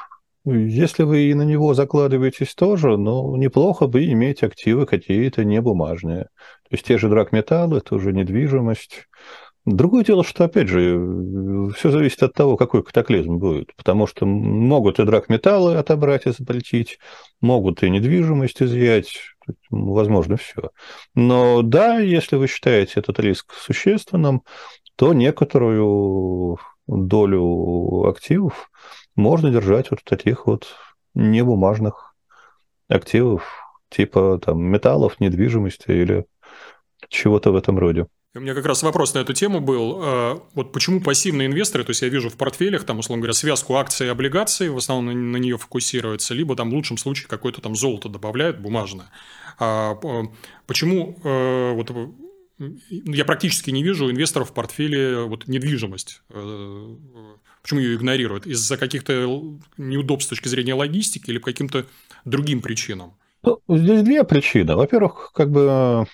[0.45, 6.25] если вы и на него закладываетесь тоже, ну, неплохо бы иметь активы какие-то небумажные.
[6.25, 9.07] То есть те же драгметаллы, тоже недвижимость,
[9.65, 13.75] Другое дело, что, опять же, все зависит от того, какой катаклизм будет.
[13.77, 16.99] Потому что могут и драгметаллы отобрать и запретить,
[17.41, 19.21] могут и недвижимость изъять,
[19.71, 20.71] возможно, все.
[21.15, 24.43] Но да, если вы считаете этот риск существенным,
[24.97, 28.69] то некоторую долю активов
[29.17, 30.69] можно держать вот таких вот
[31.15, 32.15] небумажных
[32.89, 33.45] активов,
[33.91, 36.27] типа там металлов, недвижимости или
[37.09, 38.07] чего-то в этом роде.
[38.35, 40.01] У меня как раз вопрос на эту тему был.
[40.03, 43.75] А, вот почему пассивные инвесторы, то есть я вижу в портфелях, там, условно говоря, связку
[43.75, 47.77] акций и облигаций, в основном на нее фокусируются, либо там в лучшем случае какое-то там
[47.77, 49.11] золото добавляют, бумажное.
[49.59, 49.99] А
[50.67, 51.91] почему э, вот
[52.91, 56.23] я практически не вижу инвесторов в портфеле вот недвижимость.
[57.63, 58.47] Почему ее игнорируют?
[58.47, 61.87] Из-за каких-то неудобств с точки зрения логистики или по каким-то
[62.25, 63.15] другим причинам?
[63.43, 64.75] Ну, здесь две причины.
[64.75, 66.07] Во-первых, как бы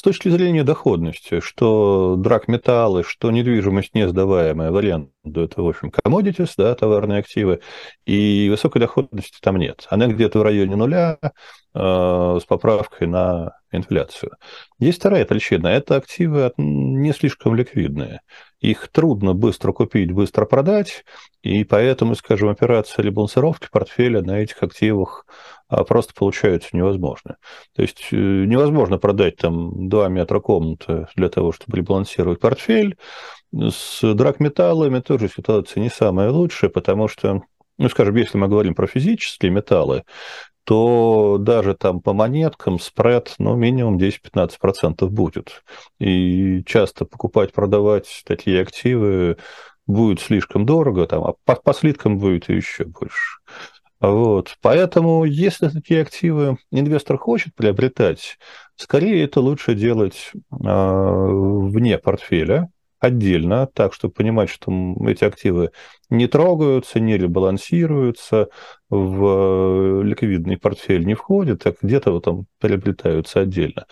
[0.00, 5.90] с точки зрения доходности, что драгметаллы, что недвижимость не сдаваемая в аренду, это, в общем,
[5.90, 7.60] commodities, да, товарные активы,
[8.06, 9.86] и высокой доходности там нет.
[9.90, 11.28] Она где-то в районе нуля э,
[11.74, 14.32] с поправкой на инфляцию.
[14.78, 15.66] Есть вторая причина.
[15.66, 18.22] Это активы не слишком ликвидные.
[18.60, 21.04] Их трудно быстро купить, быстро продать,
[21.42, 25.26] и поэтому, скажем, операция или балансировки портфеля на этих активах
[25.84, 27.36] просто получаются невозможно.
[27.74, 32.96] То есть э, невозможно продать там 2 метра комнаты для того, чтобы ребалансировать портфель.
[33.52, 37.42] С драгметаллами тоже ситуация не самая лучшая, потому что,
[37.78, 40.04] ну, скажем, если мы говорим про физические металлы,
[40.64, 45.62] то даже там по монеткам спред, ну, минимум 10-15% будет.
[45.98, 49.36] И часто покупать, продавать такие активы
[49.86, 53.40] будет слишком дорого, там, а по, по слиткам будет еще больше.
[54.00, 54.56] Вот.
[54.62, 58.38] Поэтому, если такие активы инвестор хочет приобретать,
[58.76, 64.70] скорее это лучше делать э, вне портфеля, отдельно, так, чтобы понимать, что
[65.06, 65.70] эти активы
[66.10, 68.48] не трогаются, не ребалансируются,
[68.90, 73.86] в ликвидный портфель не входят, а где-то вот там приобретаются отдельно.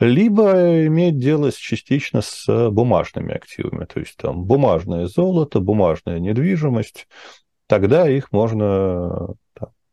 [0.00, 7.06] Либо иметь дело частично с бумажными активами, то есть там бумажное золото, бумажная недвижимость,
[7.66, 9.34] тогда их можно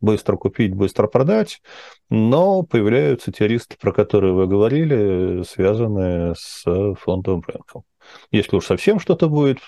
[0.01, 1.61] быстро купить, быстро продать,
[2.09, 7.83] но появляются те риски, про которые вы говорили, связанные с фондовым рынком.
[8.31, 9.59] Если уж совсем что-то будет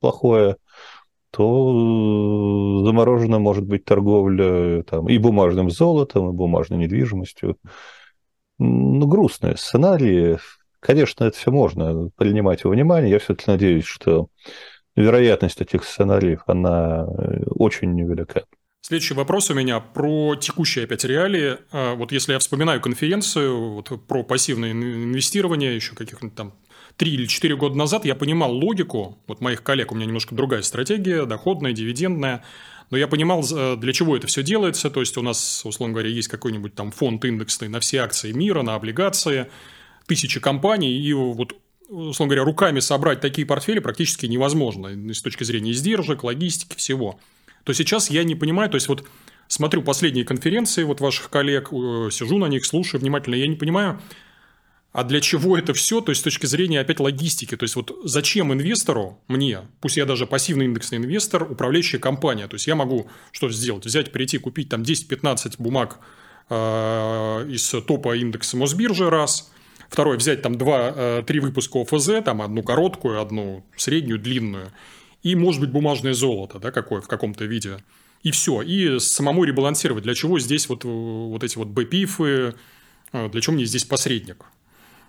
[0.00, 0.56] плохое,
[1.30, 7.58] то заморожена может быть торговля там, и бумажным золотом, и бумажной недвижимостью.
[8.58, 10.38] Ну, грустные сценарии.
[10.80, 13.10] Конечно, это все можно принимать во внимание.
[13.10, 14.28] Я все-таки надеюсь, что
[14.94, 17.06] вероятность этих сценариев, она
[17.48, 18.44] очень невелика.
[18.88, 21.56] Следующий вопрос у меня про текущие опять реалии.
[21.72, 26.54] А, вот если я вспоминаю конференцию вот про пассивное инвестирование еще каких-нибудь там
[26.96, 30.62] три или четыре года назад, я понимал логику, вот моих коллег, у меня немножко другая
[30.62, 32.44] стратегия, доходная, дивидендная,
[32.92, 33.42] но я понимал,
[33.76, 37.24] для чего это все делается, то есть у нас, условно говоря, есть какой-нибудь там фонд
[37.24, 39.50] индексный на все акции мира, на облигации,
[40.06, 41.54] тысячи компаний, и вот
[41.88, 45.12] условно говоря, руками собрать такие портфели практически невозможно.
[45.12, 47.18] С точки зрения издержек, логистики, всего
[47.66, 49.04] то сейчас я не понимаю, то есть вот
[49.48, 54.00] смотрю последние конференции вот ваших коллег, э, сижу на них, слушаю внимательно, я не понимаю,
[54.92, 57.90] а для чего это все, то есть с точки зрения опять логистики, то есть вот
[58.04, 63.08] зачем инвестору, мне, пусть я даже пассивный индексный инвестор, управляющая компания, то есть я могу
[63.32, 65.98] что сделать, взять, прийти, купить там 10-15 бумаг
[66.48, 66.54] э,
[67.50, 69.52] из топа индекса Мосбиржи раз,
[69.88, 74.70] второй взять там 2-3 э, выпуска ОФЗ, там одну короткую, одну среднюю, длинную,
[75.26, 77.78] и, может быть, бумажное золото, да, какое в каком-то виде.
[78.22, 78.62] И все.
[78.62, 80.04] И самому ребалансировать.
[80.04, 82.54] Для чего здесь вот, вот эти вот БПИФы,
[83.10, 84.44] а, для чего мне здесь посредник?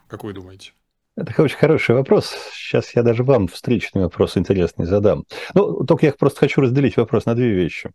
[0.07, 0.71] Как вы думаете?
[1.17, 2.31] Это очень хороший вопрос.
[2.53, 5.23] Сейчас я даже вам встречный вопрос интересный задам.
[5.55, 7.89] Ну, только я просто хочу разделить вопрос на две вещи.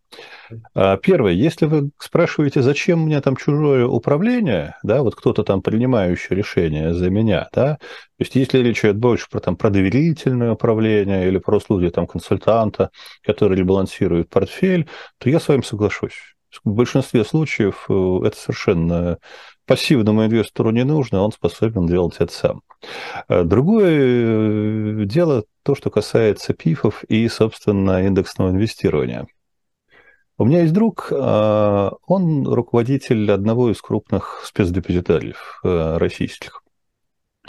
[0.75, 6.35] А, первое, если вы спрашиваете, зачем мне там чужое управление, да, вот кто-то там принимающий
[6.35, 7.79] решение за меня, да, то
[8.19, 12.91] есть если речь идет больше про там про доверительное управление или про услуги там консультанта,
[13.23, 16.19] который ребалансирует портфель, то я с вами соглашусь.
[16.65, 19.19] В большинстве случаев э, это совершенно
[19.65, 22.63] пассивному инвестору не нужно, он способен делать это сам.
[23.29, 29.27] А другое э, дело то, что касается ПИФов и, собственно, индексного инвестирования.
[30.39, 36.63] У меня есть друг, а, он руководитель одного из крупных спецдепозитариев э, российских.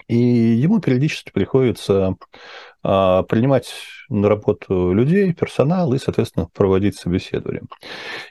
[0.07, 2.15] И ему периодически приходится
[2.83, 3.73] принимать
[4.09, 7.63] на работу людей, персонал и, соответственно, проводить собеседование.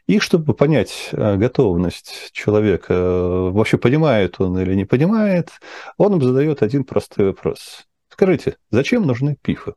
[0.07, 5.50] И чтобы понять а, готовность человека, вообще понимает он или не понимает,
[5.96, 7.86] он им задает один простой вопрос.
[8.11, 9.74] Скажите, зачем нужны пифы?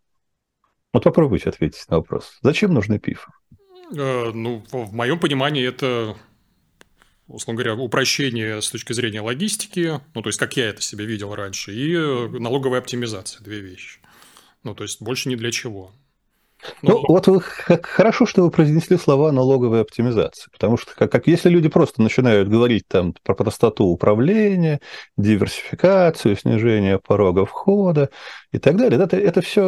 [0.93, 2.37] Вот попробуйте ответить на вопрос.
[2.41, 3.31] Зачем нужны пифы?
[3.95, 6.15] Э, ну, в моем понимании это
[7.27, 11.33] условно говоря, упрощение с точки зрения логистики, ну, то есть, как я это себе видел
[11.33, 11.97] раньше, и
[12.37, 13.99] налоговая оптимизация, две вещи.
[14.65, 15.91] Ну, то есть, больше ни для чего.
[16.81, 21.11] Ну, ну вот вы, как, хорошо, что вы произнесли слова налоговой оптимизации, потому что как,
[21.11, 24.79] как если люди просто начинают говорить там про простоту управления,
[25.17, 28.09] диверсификацию, снижение порога входа
[28.55, 29.61] и так далее, это, это все,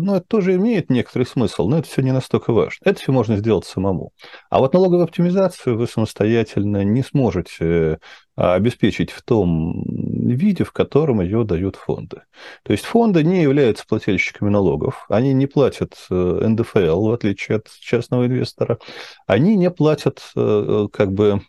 [0.00, 2.78] ну, это тоже имеет некоторый смысл, но это все не настолько важно.
[2.84, 4.12] Это все можно сделать самому.
[4.48, 7.98] А вот налоговую оптимизацию вы самостоятельно не сможете
[8.36, 12.22] а, обеспечить в том виде, в котором ее дают фонды.
[12.62, 17.68] То есть фонды не являются плательщиками налогов, они не платят э, НДФЛ, в отличие от
[17.80, 18.78] частного инвестора,
[19.26, 21.42] они не платят э, э, как бы...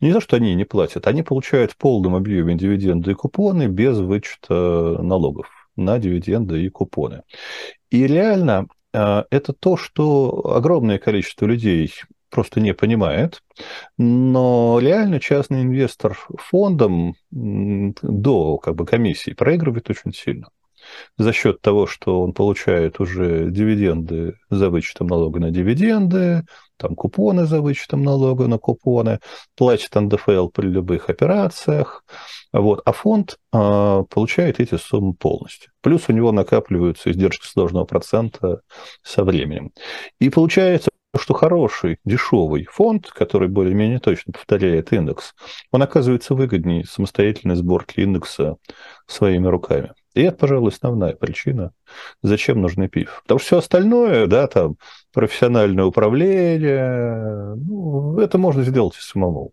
[0.00, 3.98] Не то, что они не платят, они получают в полном объеме дивиденды и купоны без
[3.98, 7.22] вычета налогов на дивиденды и купоны.
[7.90, 11.92] И реально это то, что огромное количество людей
[12.30, 13.42] просто не понимает.
[13.98, 20.48] Но реально частный инвестор фондом до как бы, комиссии проигрывает очень сильно
[21.18, 26.44] за счет того, что он получает уже дивиденды за вычетом налога на дивиденды,
[26.76, 29.20] там купоны за вычетом налога на купоны,
[29.56, 32.04] платит НДФЛ при любых операциях,
[32.52, 35.72] вот, а фонд э, получает эти суммы полностью.
[35.82, 38.60] Плюс у него накапливаются издержки сложного процента
[39.02, 39.72] со временем.
[40.18, 45.34] И получается, что хороший, дешевый фонд, который более-менее точно повторяет индекс,
[45.70, 48.56] он оказывается выгоднее самостоятельной сборки индекса
[49.06, 49.92] своими руками.
[50.14, 51.72] И это, пожалуй, основная причина,
[52.22, 53.22] зачем нужны ПИФ.
[53.22, 54.76] Потому что все остальное, да, там,
[55.12, 59.52] профессиональное управление, ну, это можно сделать и самому.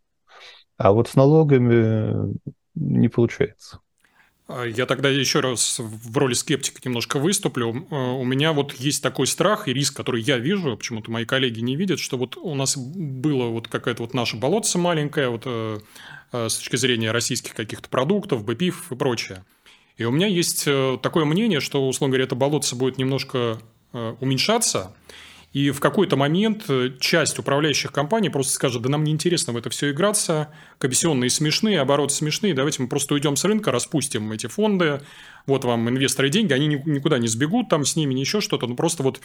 [0.78, 2.36] А вот с налогами
[2.76, 3.80] не получается.
[4.48, 7.88] А я тогда еще раз в роли скептика немножко выступлю.
[7.90, 11.62] Э, у меня вот есть такой страх и риск, который я вижу, почему-то мои коллеги
[11.62, 15.80] не видят, что вот у нас было вот какая-то вот наша болотца маленькая, вот э,
[16.34, 19.46] э, с точки зрения российских каких-то продуктов, БПИФ и прочее.
[20.02, 20.68] И у меня есть
[21.02, 23.60] такое мнение, что, условно говоря, это болотце будет немножко
[24.20, 24.96] уменьшаться,
[25.54, 29.58] и в какой-то момент э, часть управляющих компаний просто скажет, да нам не интересно в
[29.58, 34.48] это все играться, комиссионные смешные, обороты смешные, давайте мы просто уйдем с рынка, распустим эти
[34.48, 35.02] фонды,
[35.46, 39.04] вот вам инвесторы деньги, они никуда не сбегут, там с ними еще что-то, ну просто
[39.04, 39.20] вот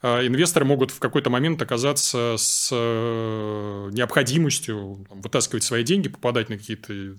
[0.00, 6.56] э, инвесторы могут в какой-то момент оказаться с э, необходимостью вытаскивать свои деньги, попадать на
[6.56, 7.18] какие-то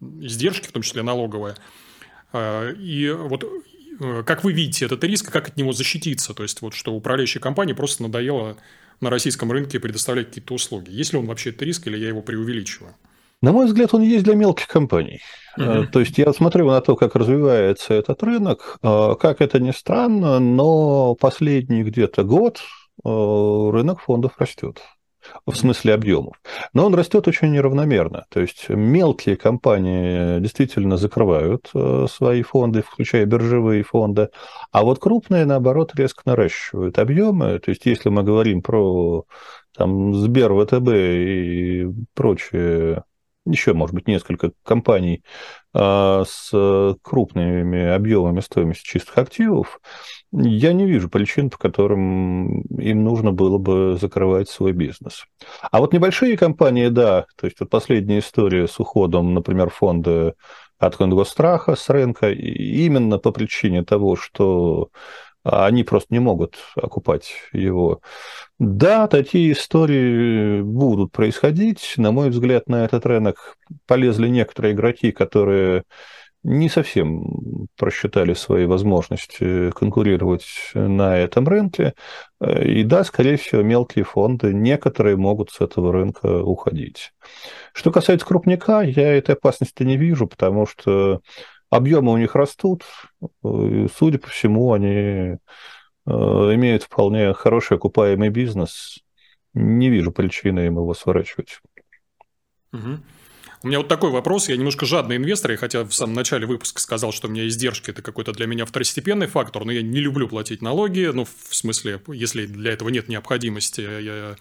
[0.00, 1.54] издержки, в том числе налоговые.
[2.32, 3.44] И вот
[4.00, 6.34] Э, как вы видите этот риск, как от него защититься?
[6.34, 8.56] То есть, вот что управляющей компании просто надоело
[9.00, 10.90] на российском рынке предоставлять какие-то услуги.
[10.90, 12.94] Есть ли он вообще этот риск, или я его преувеличиваю?
[13.42, 15.20] На мой взгляд, он есть для мелких компаний.
[15.58, 15.86] Uh-huh.
[15.86, 18.78] То есть я смотрю на то, как развивается этот рынок.
[18.82, 22.60] Э, как это ни странно, но последний где-то год
[23.02, 24.82] рынок фондов растет
[25.46, 26.40] в смысле объемов.
[26.72, 28.26] Но он растет очень неравномерно.
[28.28, 34.30] То есть мелкие компании действительно закрывают э, свои фонды, включая биржевые фонды,
[34.72, 37.58] а вот крупные, наоборот, резко наращивают объемы.
[37.58, 39.24] То есть если мы говорим про
[39.76, 43.04] там, Сбер, ВТБ и прочие
[43.46, 45.24] еще, может быть, несколько компаний
[45.72, 49.80] а, с крупными объемами стоимости чистых активов,
[50.32, 55.24] я не вижу причин, по которым им нужно было бы закрывать свой бизнес.
[55.70, 60.34] А вот небольшие компании, да, то есть вот последняя история с уходом, например, фонда
[60.78, 64.90] от Конгостраха с рынка, именно по причине того, что
[65.42, 68.00] они просто не могут окупать его.
[68.58, 71.94] Да, такие истории будут происходить.
[71.96, 73.56] На мой взгляд, на этот рынок
[73.86, 75.84] полезли некоторые игроки, которые
[76.42, 81.94] не совсем просчитали свои возможности конкурировать на этом рынке.
[82.40, 87.12] И да, скорее всего, мелкие фонды, некоторые могут с этого рынка уходить.
[87.74, 91.20] Что касается крупника, я этой опасности не вижу, потому что
[91.68, 92.84] объемы у них растут,
[93.44, 95.36] и, судя по всему, они э,
[96.06, 98.98] имеют вполне хороший окупаемый бизнес.
[99.52, 101.60] Не вижу причины им его сворачивать.
[102.72, 102.98] Угу.
[103.62, 104.48] У меня вот такой вопрос.
[104.48, 107.90] Я немножко жадный инвестор, и хотя в самом начале выпуска сказал, что у меня издержки–
[107.92, 111.10] это какой-то для меня второстепенный фактор, но я не люблю платить налоги.
[111.12, 114.36] Ну, в смысле, если для этого нет необходимости, я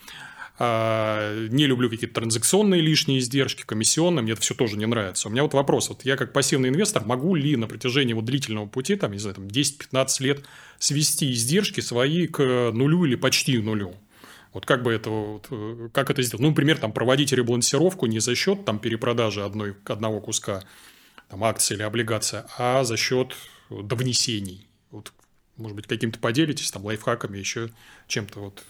[0.57, 5.28] а, не люблю какие-то транзакционные лишние издержки, комиссионные, мне это все тоже не нравится.
[5.28, 8.67] У меня вот вопрос, вот я как пассивный инвестор могу ли на протяжении вот длительного
[8.67, 10.45] пути, там, не знаю, там 10-15 лет
[10.78, 13.95] свести издержки свои к нулю или почти нулю?
[14.54, 16.41] Вот как бы это, вот, э, как это сделать?
[16.41, 20.64] Ну, например, там проводить ребалансировку не за счет там перепродажи одной, одного куска
[21.30, 23.36] там, акции или облигация, а за счет
[23.70, 24.68] довнесений.
[24.91, 25.14] Вот,
[25.58, 27.70] может быть, каким-то поделитесь там лайфхаками, еще
[28.08, 28.64] чем-то вот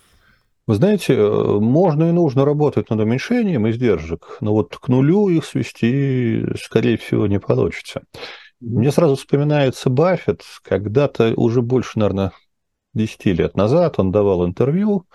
[0.68, 5.44] вы знаете, э, можно и нужно работать над уменьшением издержек, но вот к нулю их
[5.44, 8.04] свести, скорее всего, не получится.
[8.60, 12.34] Мне сразу вспоминается Баффет, когда-то уже больше, наверное,
[12.94, 15.08] 10 лет назад он давал интервью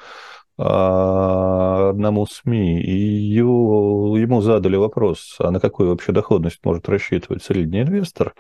[0.57, 7.83] одному СМИ, и его, ему задали вопрос, а на какую вообще доходность может рассчитывать средний
[7.83, 8.35] инвестор,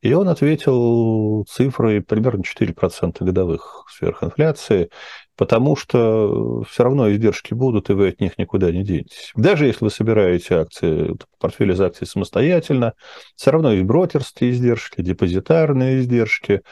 [0.00, 4.90] и он ответил цифрой примерно 4% годовых сверхинфляции
[5.36, 9.32] потому что все равно издержки будут, и вы от них никуда не денетесь.
[9.34, 12.92] Даже если вы собираете акции, портфель из акций самостоятельно,
[13.34, 16.62] все равно есть брокерские издержки, депозитарные издержки,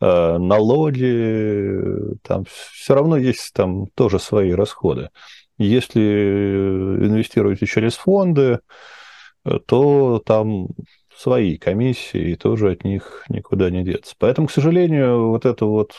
[0.00, 1.80] налоги,
[2.22, 5.10] там все равно есть там тоже свои расходы.
[5.58, 8.60] Если инвестируете через фонды,
[9.66, 10.68] то там
[11.16, 14.14] свои комиссии, и тоже от них никуда не деться.
[14.18, 15.94] Поэтому, к сожалению, вот это вот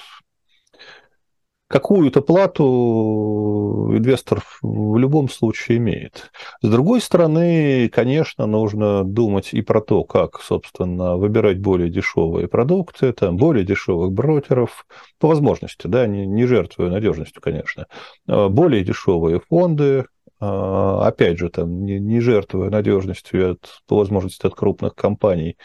[1.69, 6.31] какую-то плату инвестор в любом случае имеет.
[6.61, 13.13] С другой стороны, конечно, нужно думать и про то, как, собственно, выбирать более дешевые продукты,
[13.13, 14.87] там, более дешевых брокеров,
[15.19, 17.85] по возможности, да, не, не жертвуя надежностью, конечно,
[18.27, 20.05] а более дешевые фонды,
[20.39, 25.55] а, опять же, там, не, не жертвуя надежностью от, по возможности от крупных компаний,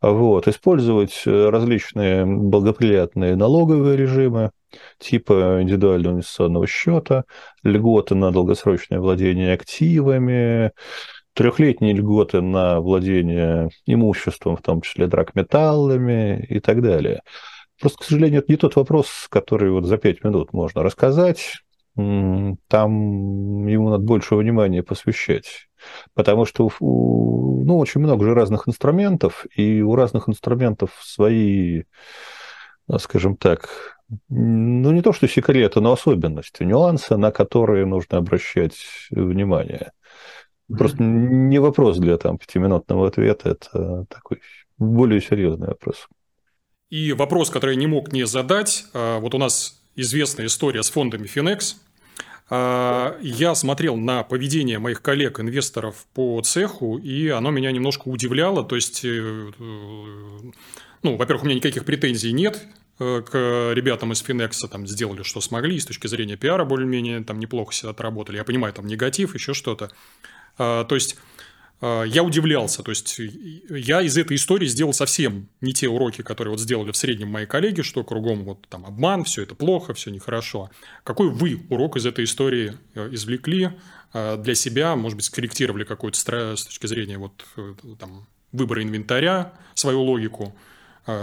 [0.00, 4.52] вот, использовать различные благоприятные налоговые режимы,
[4.98, 7.24] типа индивидуального инвестиционного счета,
[7.62, 10.72] льготы на долгосрочное владение активами,
[11.34, 17.20] трехлетние льготы на владение имуществом, в том числе драгметаллами и так далее.
[17.80, 21.62] Просто, к сожалению, это не тот вопрос, который вот за пять минут можно рассказать.
[21.94, 25.68] Там ему надо больше внимания посвящать.
[26.14, 31.84] Потому что ну, очень много же разных инструментов, и у разных инструментов свои,
[32.98, 38.76] скажем так, ну, не то что секреты, но особенности, нюансы, на которые нужно обращать
[39.10, 39.92] внимание.
[40.68, 44.40] Просто не вопрос для там пятиминутного ответа, это такой
[44.78, 46.08] более серьезный вопрос.
[46.90, 50.90] И вопрос, который я не мог не задать, а, вот у нас известная история с
[50.90, 51.76] фондами Finex.
[52.48, 58.64] А, я смотрел на поведение моих коллег-инвесторов по цеху, и оно меня немножко удивляло.
[58.64, 59.50] То есть, э, э,
[61.02, 62.66] ну, во-первых, у меня никаких претензий нет
[63.00, 67.72] к ребятам из Финекса там сделали, что смогли, с точки зрения пиара более-менее там неплохо
[67.72, 68.36] себя отработали.
[68.36, 69.90] Я понимаю, там негатив, еще что-то.
[70.58, 71.16] А, то есть,
[71.80, 73.18] а, я удивлялся, то есть
[73.70, 77.46] я из этой истории сделал совсем не те уроки, которые вот сделали в среднем мои
[77.46, 80.70] коллеги, что кругом вот там обман, все это плохо, все нехорошо.
[81.02, 83.70] Какой вы урок из этой истории э, извлекли
[84.12, 87.46] э, для себя, может быть, скорректировали какой-то с точки зрения вот
[87.98, 90.69] там выбора инвентаря, свою логику, а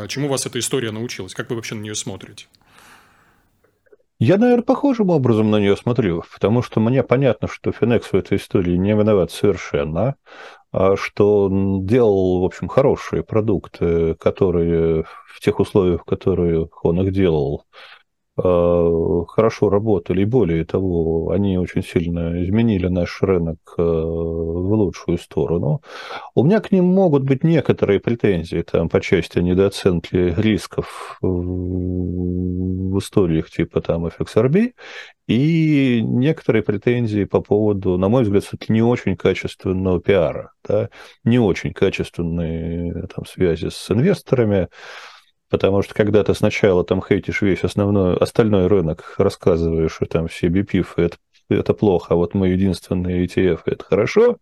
[0.08, 1.34] чему вас эта история научилась?
[1.34, 2.48] Как вы вообще на нее смотрите?
[4.20, 8.38] Я, наверное, похожим образом на нее смотрю, потому что мне понятно, что Финекс в этой
[8.38, 10.16] истории не виноват совершенно,
[10.72, 17.00] а что он делал, в общем, хорошие продукты, которые в тех условиях, в которых он
[17.02, 17.66] их делал,
[18.38, 25.82] хорошо работали, и более того, они очень сильно изменили наш рынок э, в лучшую сторону.
[26.36, 33.50] У меня к ним могут быть некоторые претензии там, по части недооценки рисков в историях
[33.50, 34.74] типа там FXRB
[35.28, 40.90] и некоторые претензии по поводу, на мой взгляд, не очень качественного пиара, да,
[41.24, 44.70] не очень качественные там, связи с инвесторами,
[45.50, 50.48] Потому что когда ты сначала там хейтишь весь основной, остальной рынок, рассказываешь, что там все
[50.48, 51.18] BPIF это,
[51.50, 54.38] это плохо, а вот мы единственные ETF это хорошо,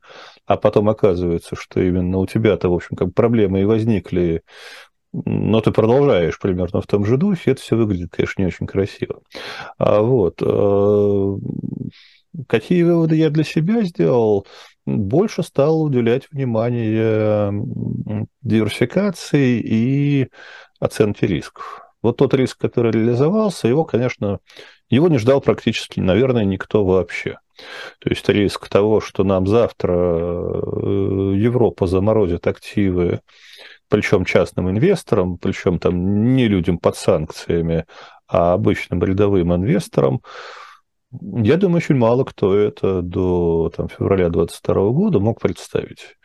[0.45, 4.41] а потом оказывается, что именно у тебя-то, в общем, как проблемы и возникли,
[5.13, 9.21] но ты продолжаешь примерно в том же духе, это все выглядит, конечно, не очень красиво.
[9.77, 11.35] А вот э,
[12.47, 14.45] какие выводы я для себя сделал?
[14.85, 17.51] Больше стал уделять внимание
[18.41, 20.27] диверсификации и
[20.79, 21.81] оценки рисков.
[22.01, 24.39] Вот тот риск, который реализовался, его, конечно,
[24.89, 27.39] его не ждал практически, наверное, никто вообще.
[27.99, 33.21] То есть риск того, что нам завтра э, Европа заморозит активы,
[33.89, 37.85] причем частным инвесторам, причем там не людям под санкциями,
[38.27, 40.21] а обычным рядовым инвесторам,
[41.11, 46.17] Я думаю, очень мало кто это до там, февраля 2022 года мог представить.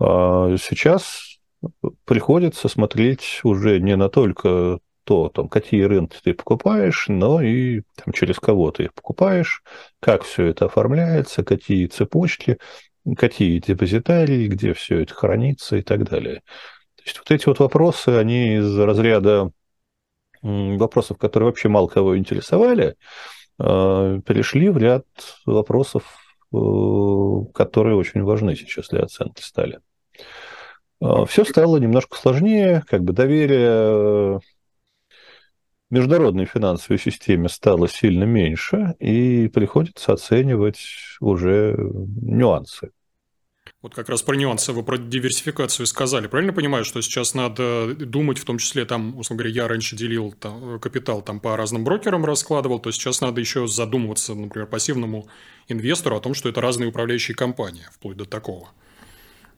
[0.00, 1.35] А сейчас
[2.04, 8.12] приходится смотреть уже не на только то, там, какие рынки ты покупаешь, но и там,
[8.12, 9.62] через кого ты их покупаешь,
[10.00, 12.58] как все это оформляется, какие цепочки,
[13.16, 16.42] какие депозитарии, где все это хранится и так далее.
[16.96, 19.52] То есть вот эти вот вопросы, они из разряда
[20.42, 22.96] вопросов, которые вообще мало кого интересовали,
[23.58, 25.06] а, перешли в ряд
[25.44, 26.18] вопросов,
[26.52, 26.56] э,
[27.54, 29.80] которые очень важны сейчас для оценки стали.
[31.00, 34.40] А, Все стало немножко сложнее, как бы доверие
[35.90, 40.80] международной финансовой системе стало сильно меньше, и приходится оценивать
[41.20, 41.76] уже
[42.22, 42.90] нюансы.
[43.82, 46.26] Вот как раз про нюансы вы про диверсификацию сказали.
[46.26, 50.32] Правильно понимаю, что сейчас надо думать, в том числе там, условно говоря, я раньше делил
[50.32, 55.28] там, капитал там по разным брокерам раскладывал, то сейчас надо еще задумываться, например, пассивному
[55.68, 58.70] инвестору о том, что это разные управляющие компании, вплоть до такого.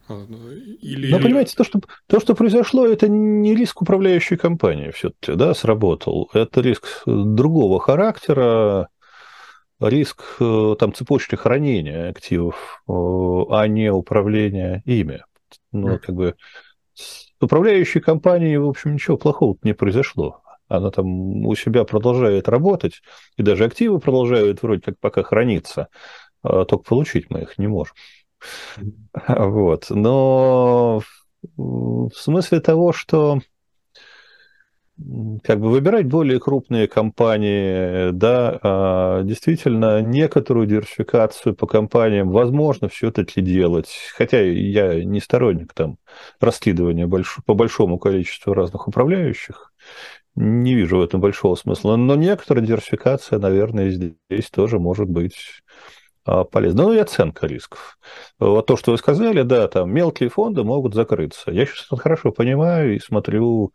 [0.09, 1.11] Или...
[1.11, 6.31] Но понимаете, то что, то, что произошло, это не риск управляющей компании все-таки, да, сработал.
[6.33, 8.89] Это риск другого характера,
[9.81, 15.23] риск э, там, цепочки хранения активов, а не управления ими.
[15.73, 16.35] Ну, как бы
[16.95, 20.43] с управляющей компанией, в общем, ничего плохого не произошло.
[20.69, 23.01] Она там у себя продолжает работать,
[23.37, 25.89] и даже активы продолжают вроде как пока храниться,
[26.43, 27.95] а только получить мы их не можем.
[29.29, 29.87] Вот.
[29.91, 31.03] Но
[31.57, 33.41] в смысле того, что
[35.45, 43.41] как бы выбирать более крупные компании, да, а, действительно, некоторую диверсификацию по компаниям возможно все-таки
[43.41, 45.99] делать, хотя я не сторонник там
[46.41, 47.39] раскидывания больш...
[47.47, 49.73] по большому количеству разных управляющих,
[50.35, 55.63] не вижу в этом большого смысла, но некоторая диверсификация, наверное, здесь тоже может быть
[56.51, 56.85] полезно.
[56.85, 57.99] Ну и оценка рисков.
[58.39, 61.51] Вот то, что вы сказали, да, там мелкие фонды могут закрыться.
[61.51, 63.73] Я сейчас это хорошо понимаю и смотрю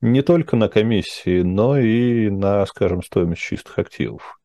[0.00, 4.38] не только на комиссии, но и на, скажем, стоимость чистых активов.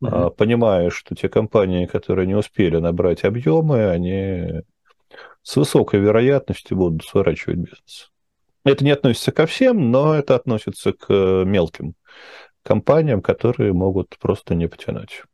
[0.00, 0.30] Угу.
[0.30, 4.62] Понимая, что те компании, которые не успели набрать объемы, они
[5.42, 8.10] с высокой вероятностью будут сворачивать бизнес.
[8.64, 11.08] Это не относится ко всем, но это относится к
[11.44, 11.94] мелким
[12.62, 15.24] компаниям, которые могут просто не потянуть.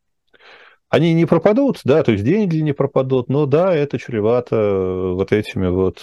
[0.89, 5.67] Они не пропадут, да, то есть деньги не пропадут, но да, это чревато вот этими
[5.67, 6.03] вот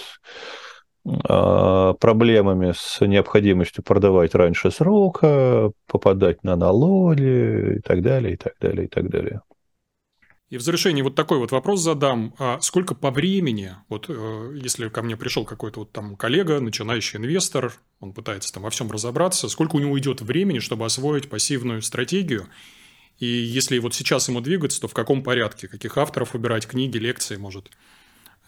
[1.06, 8.54] а, проблемами с необходимостью продавать раньше срока, попадать на налоги и так далее, и так
[8.60, 9.40] далее, и так далее.
[10.50, 12.34] И в завершении вот такой вот вопрос задам.
[12.38, 17.18] А сколько по времени, вот э, если ко мне пришел какой-то вот там коллега, начинающий
[17.18, 21.80] инвестор, он пытается там во всем разобраться, сколько у него идет времени, чтобы освоить пассивную
[21.80, 22.48] стратегию–
[23.18, 27.36] и если вот сейчас ему двигаться, то в каком порядке, каких авторов выбирать, книги, лекции,
[27.36, 27.70] может.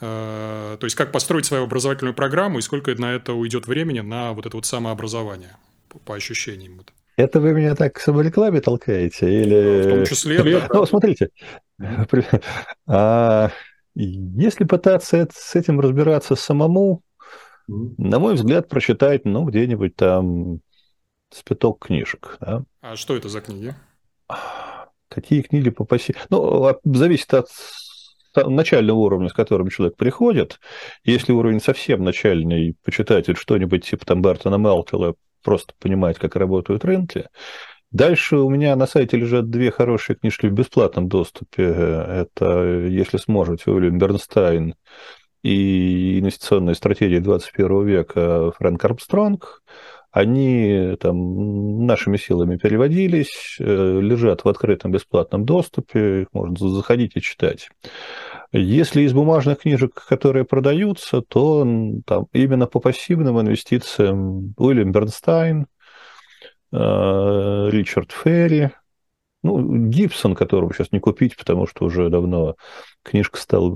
[0.00, 4.32] Э, то есть, как построить свою образовательную программу и сколько на это уйдет времени на
[4.32, 5.56] вот это вот самообразование,
[6.04, 6.76] по ощущениям.
[6.78, 6.92] Вот.
[7.16, 9.42] Это вы меня так к саморекламе толкаете?
[9.42, 9.82] Или...
[9.82, 10.68] В том числе, да.
[10.72, 11.30] Ну, смотрите,
[12.86, 13.50] а,
[13.94, 17.02] если пытаться с этим разбираться самому,
[17.68, 20.60] на мой взгляд, прочитать, ну, где-нибудь там
[21.30, 22.36] спиток книжек.
[22.40, 22.64] Да?
[22.82, 23.74] А что это за книги?
[25.08, 26.18] Какие книги по пассиву?
[26.30, 27.48] Ну, зависит от
[28.34, 30.60] начального уровня, с которым человек приходит.
[31.04, 37.28] Если уровень совсем начальный, почитать что-нибудь типа там Бартона Мелтела, просто понимать, как работают рынки.
[37.92, 41.64] Дальше у меня на сайте лежат две хорошие книжки в бесплатном доступе.
[41.64, 44.74] Это, если сможете, Уильям Бернстайн
[45.42, 49.62] и инвестиционная стратегия 21 века Фрэнк Армстронг.
[50.16, 57.20] Они там нашими силами переводились, э, лежат в открытом бесплатном доступе, их можно заходить и
[57.20, 57.68] читать.
[58.50, 61.66] Если из бумажных книжек, которые продаются, то
[62.06, 65.66] там именно по пассивным инвестициям Уильям Бернстайн,
[66.72, 68.70] э, Ричард Ферри,
[69.42, 72.56] ну, Гибсон, которого сейчас не купить, потому что уже давно
[73.02, 73.72] книжка стала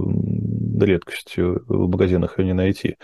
[0.81, 2.97] редкостью, в магазинах ее не найти.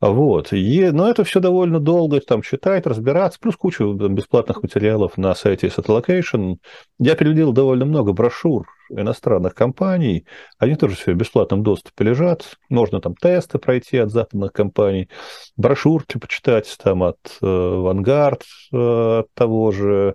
[0.00, 0.52] Вот.
[0.52, 5.68] И, но это все довольно долго там читать, разбираться, плюс куча бесплатных материалов на сайте
[5.68, 6.56] Set Location.
[6.98, 10.26] Я переводил довольно много брошюр иностранных компаний,
[10.58, 15.10] они тоже все в бесплатном доступе лежат, можно там тесты пройти от западных компаний,
[15.56, 18.42] брошюрки почитать там от э, Vanguard,
[18.72, 20.14] э, от того же,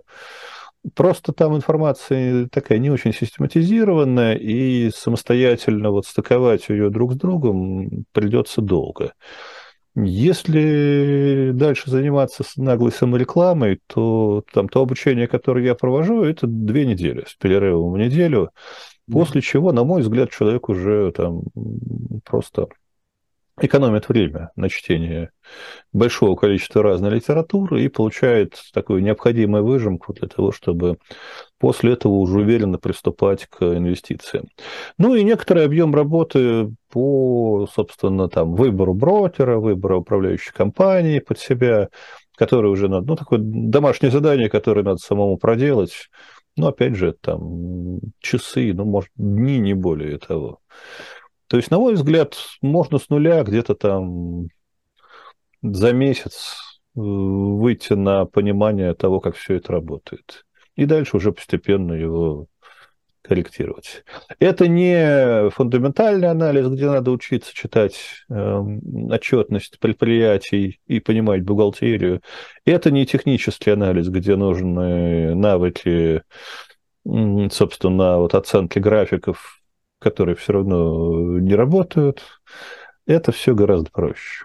[0.94, 8.04] Просто там информация такая не очень систематизированная, и самостоятельно вот стыковать ее друг с другом
[8.12, 9.14] придется долго.
[9.96, 17.24] Если дальше заниматься наглой саморекламой, то там то обучение, которое я провожу, это две недели
[17.26, 18.50] с перерывом в неделю,
[19.10, 21.44] после чего, на мой взгляд, человек уже там
[22.24, 22.66] просто
[23.60, 25.30] экономит время на чтение
[25.92, 30.98] большого количества разной литературы и получает такую необходимую выжимку для того, чтобы
[31.58, 34.46] после этого уже уверенно приступать к инвестициям.
[34.98, 41.88] Ну и некоторый объем работы по, собственно, там, выбору брокера, выбору управляющей компании под себя,
[42.36, 46.08] который уже надо, ну, такое домашнее задание, которое надо самому проделать.
[46.56, 50.60] Ну, опять же, там, часы, ну, может, дни, не более того.
[51.48, 54.48] То есть, на мой взгляд, можно с нуля где-то там
[55.62, 56.56] за месяц
[56.96, 60.44] э, выйти на понимание того, как все это работает.
[60.76, 62.46] И дальше уже постепенно его
[63.22, 64.04] корректировать.
[64.38, 67.96] Это не фундаментальный анализ, где надо учиться читать
[68.28, 68.62] э,
[69.10, 72.20] отчетность предприятий и понимать бухгалтерию.
[72.66, 76.22] Это не технический анализ, где нужны навыки,
[77.04, 79.63] собственно, вот оценки графиков
[80.04, 82.22] которые все равно не работают.
[83.06, 84.44] Это все гораздо проще.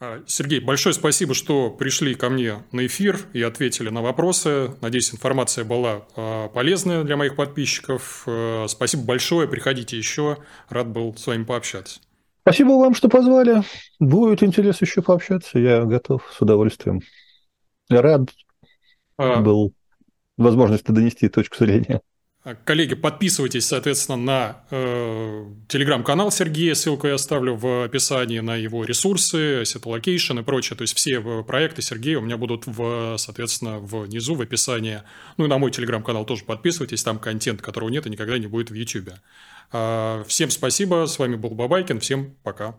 [0.00, 4.70] А, Сергей, большое спасибо, что пришли ко мне на эфир и ответили на вопросы.
[4.80, 8.22] Надеюсь, информация была а, полезная для моих подписчиков.
[8.26, 10.38] А, спасибо большое, приходите еще.
[10.68, 12.00] Рад был с вами пообщаться.
[12.42, 13.62] Спасибо вам, что позвали.
[13.98, 15.58] Будет интерес еще пообщаться.
[15.58, 17.00] Я готов с удовольствием.
[17.90, 18.30] Рад
[19.18, 19.40] а...
[19.40, 19.74] был
[20.36, 22.00] возможности донести точку зрения.
[22.64, 29.60] Коллеги, подписывайтесь, соответственно, на э, телеграм-канал Сергея, ссылку я оставлю в описании на его ресурсы,
[29.60, 30.74] Asset Location и прочее.
[30.74, 35.02] То есть, все проекты Сергея у меня будут, в, соответственно, внизу в описании.
[35.36, 38.70] Ну и на мой телеграм-канал тоже подписывайтесь, там контент, которого нет и никогда не будет
[38.70, 39.10] в YouTube.
[39.72, 42.74] Э, всем спасибо, с вами был Бабайкин, всем пока.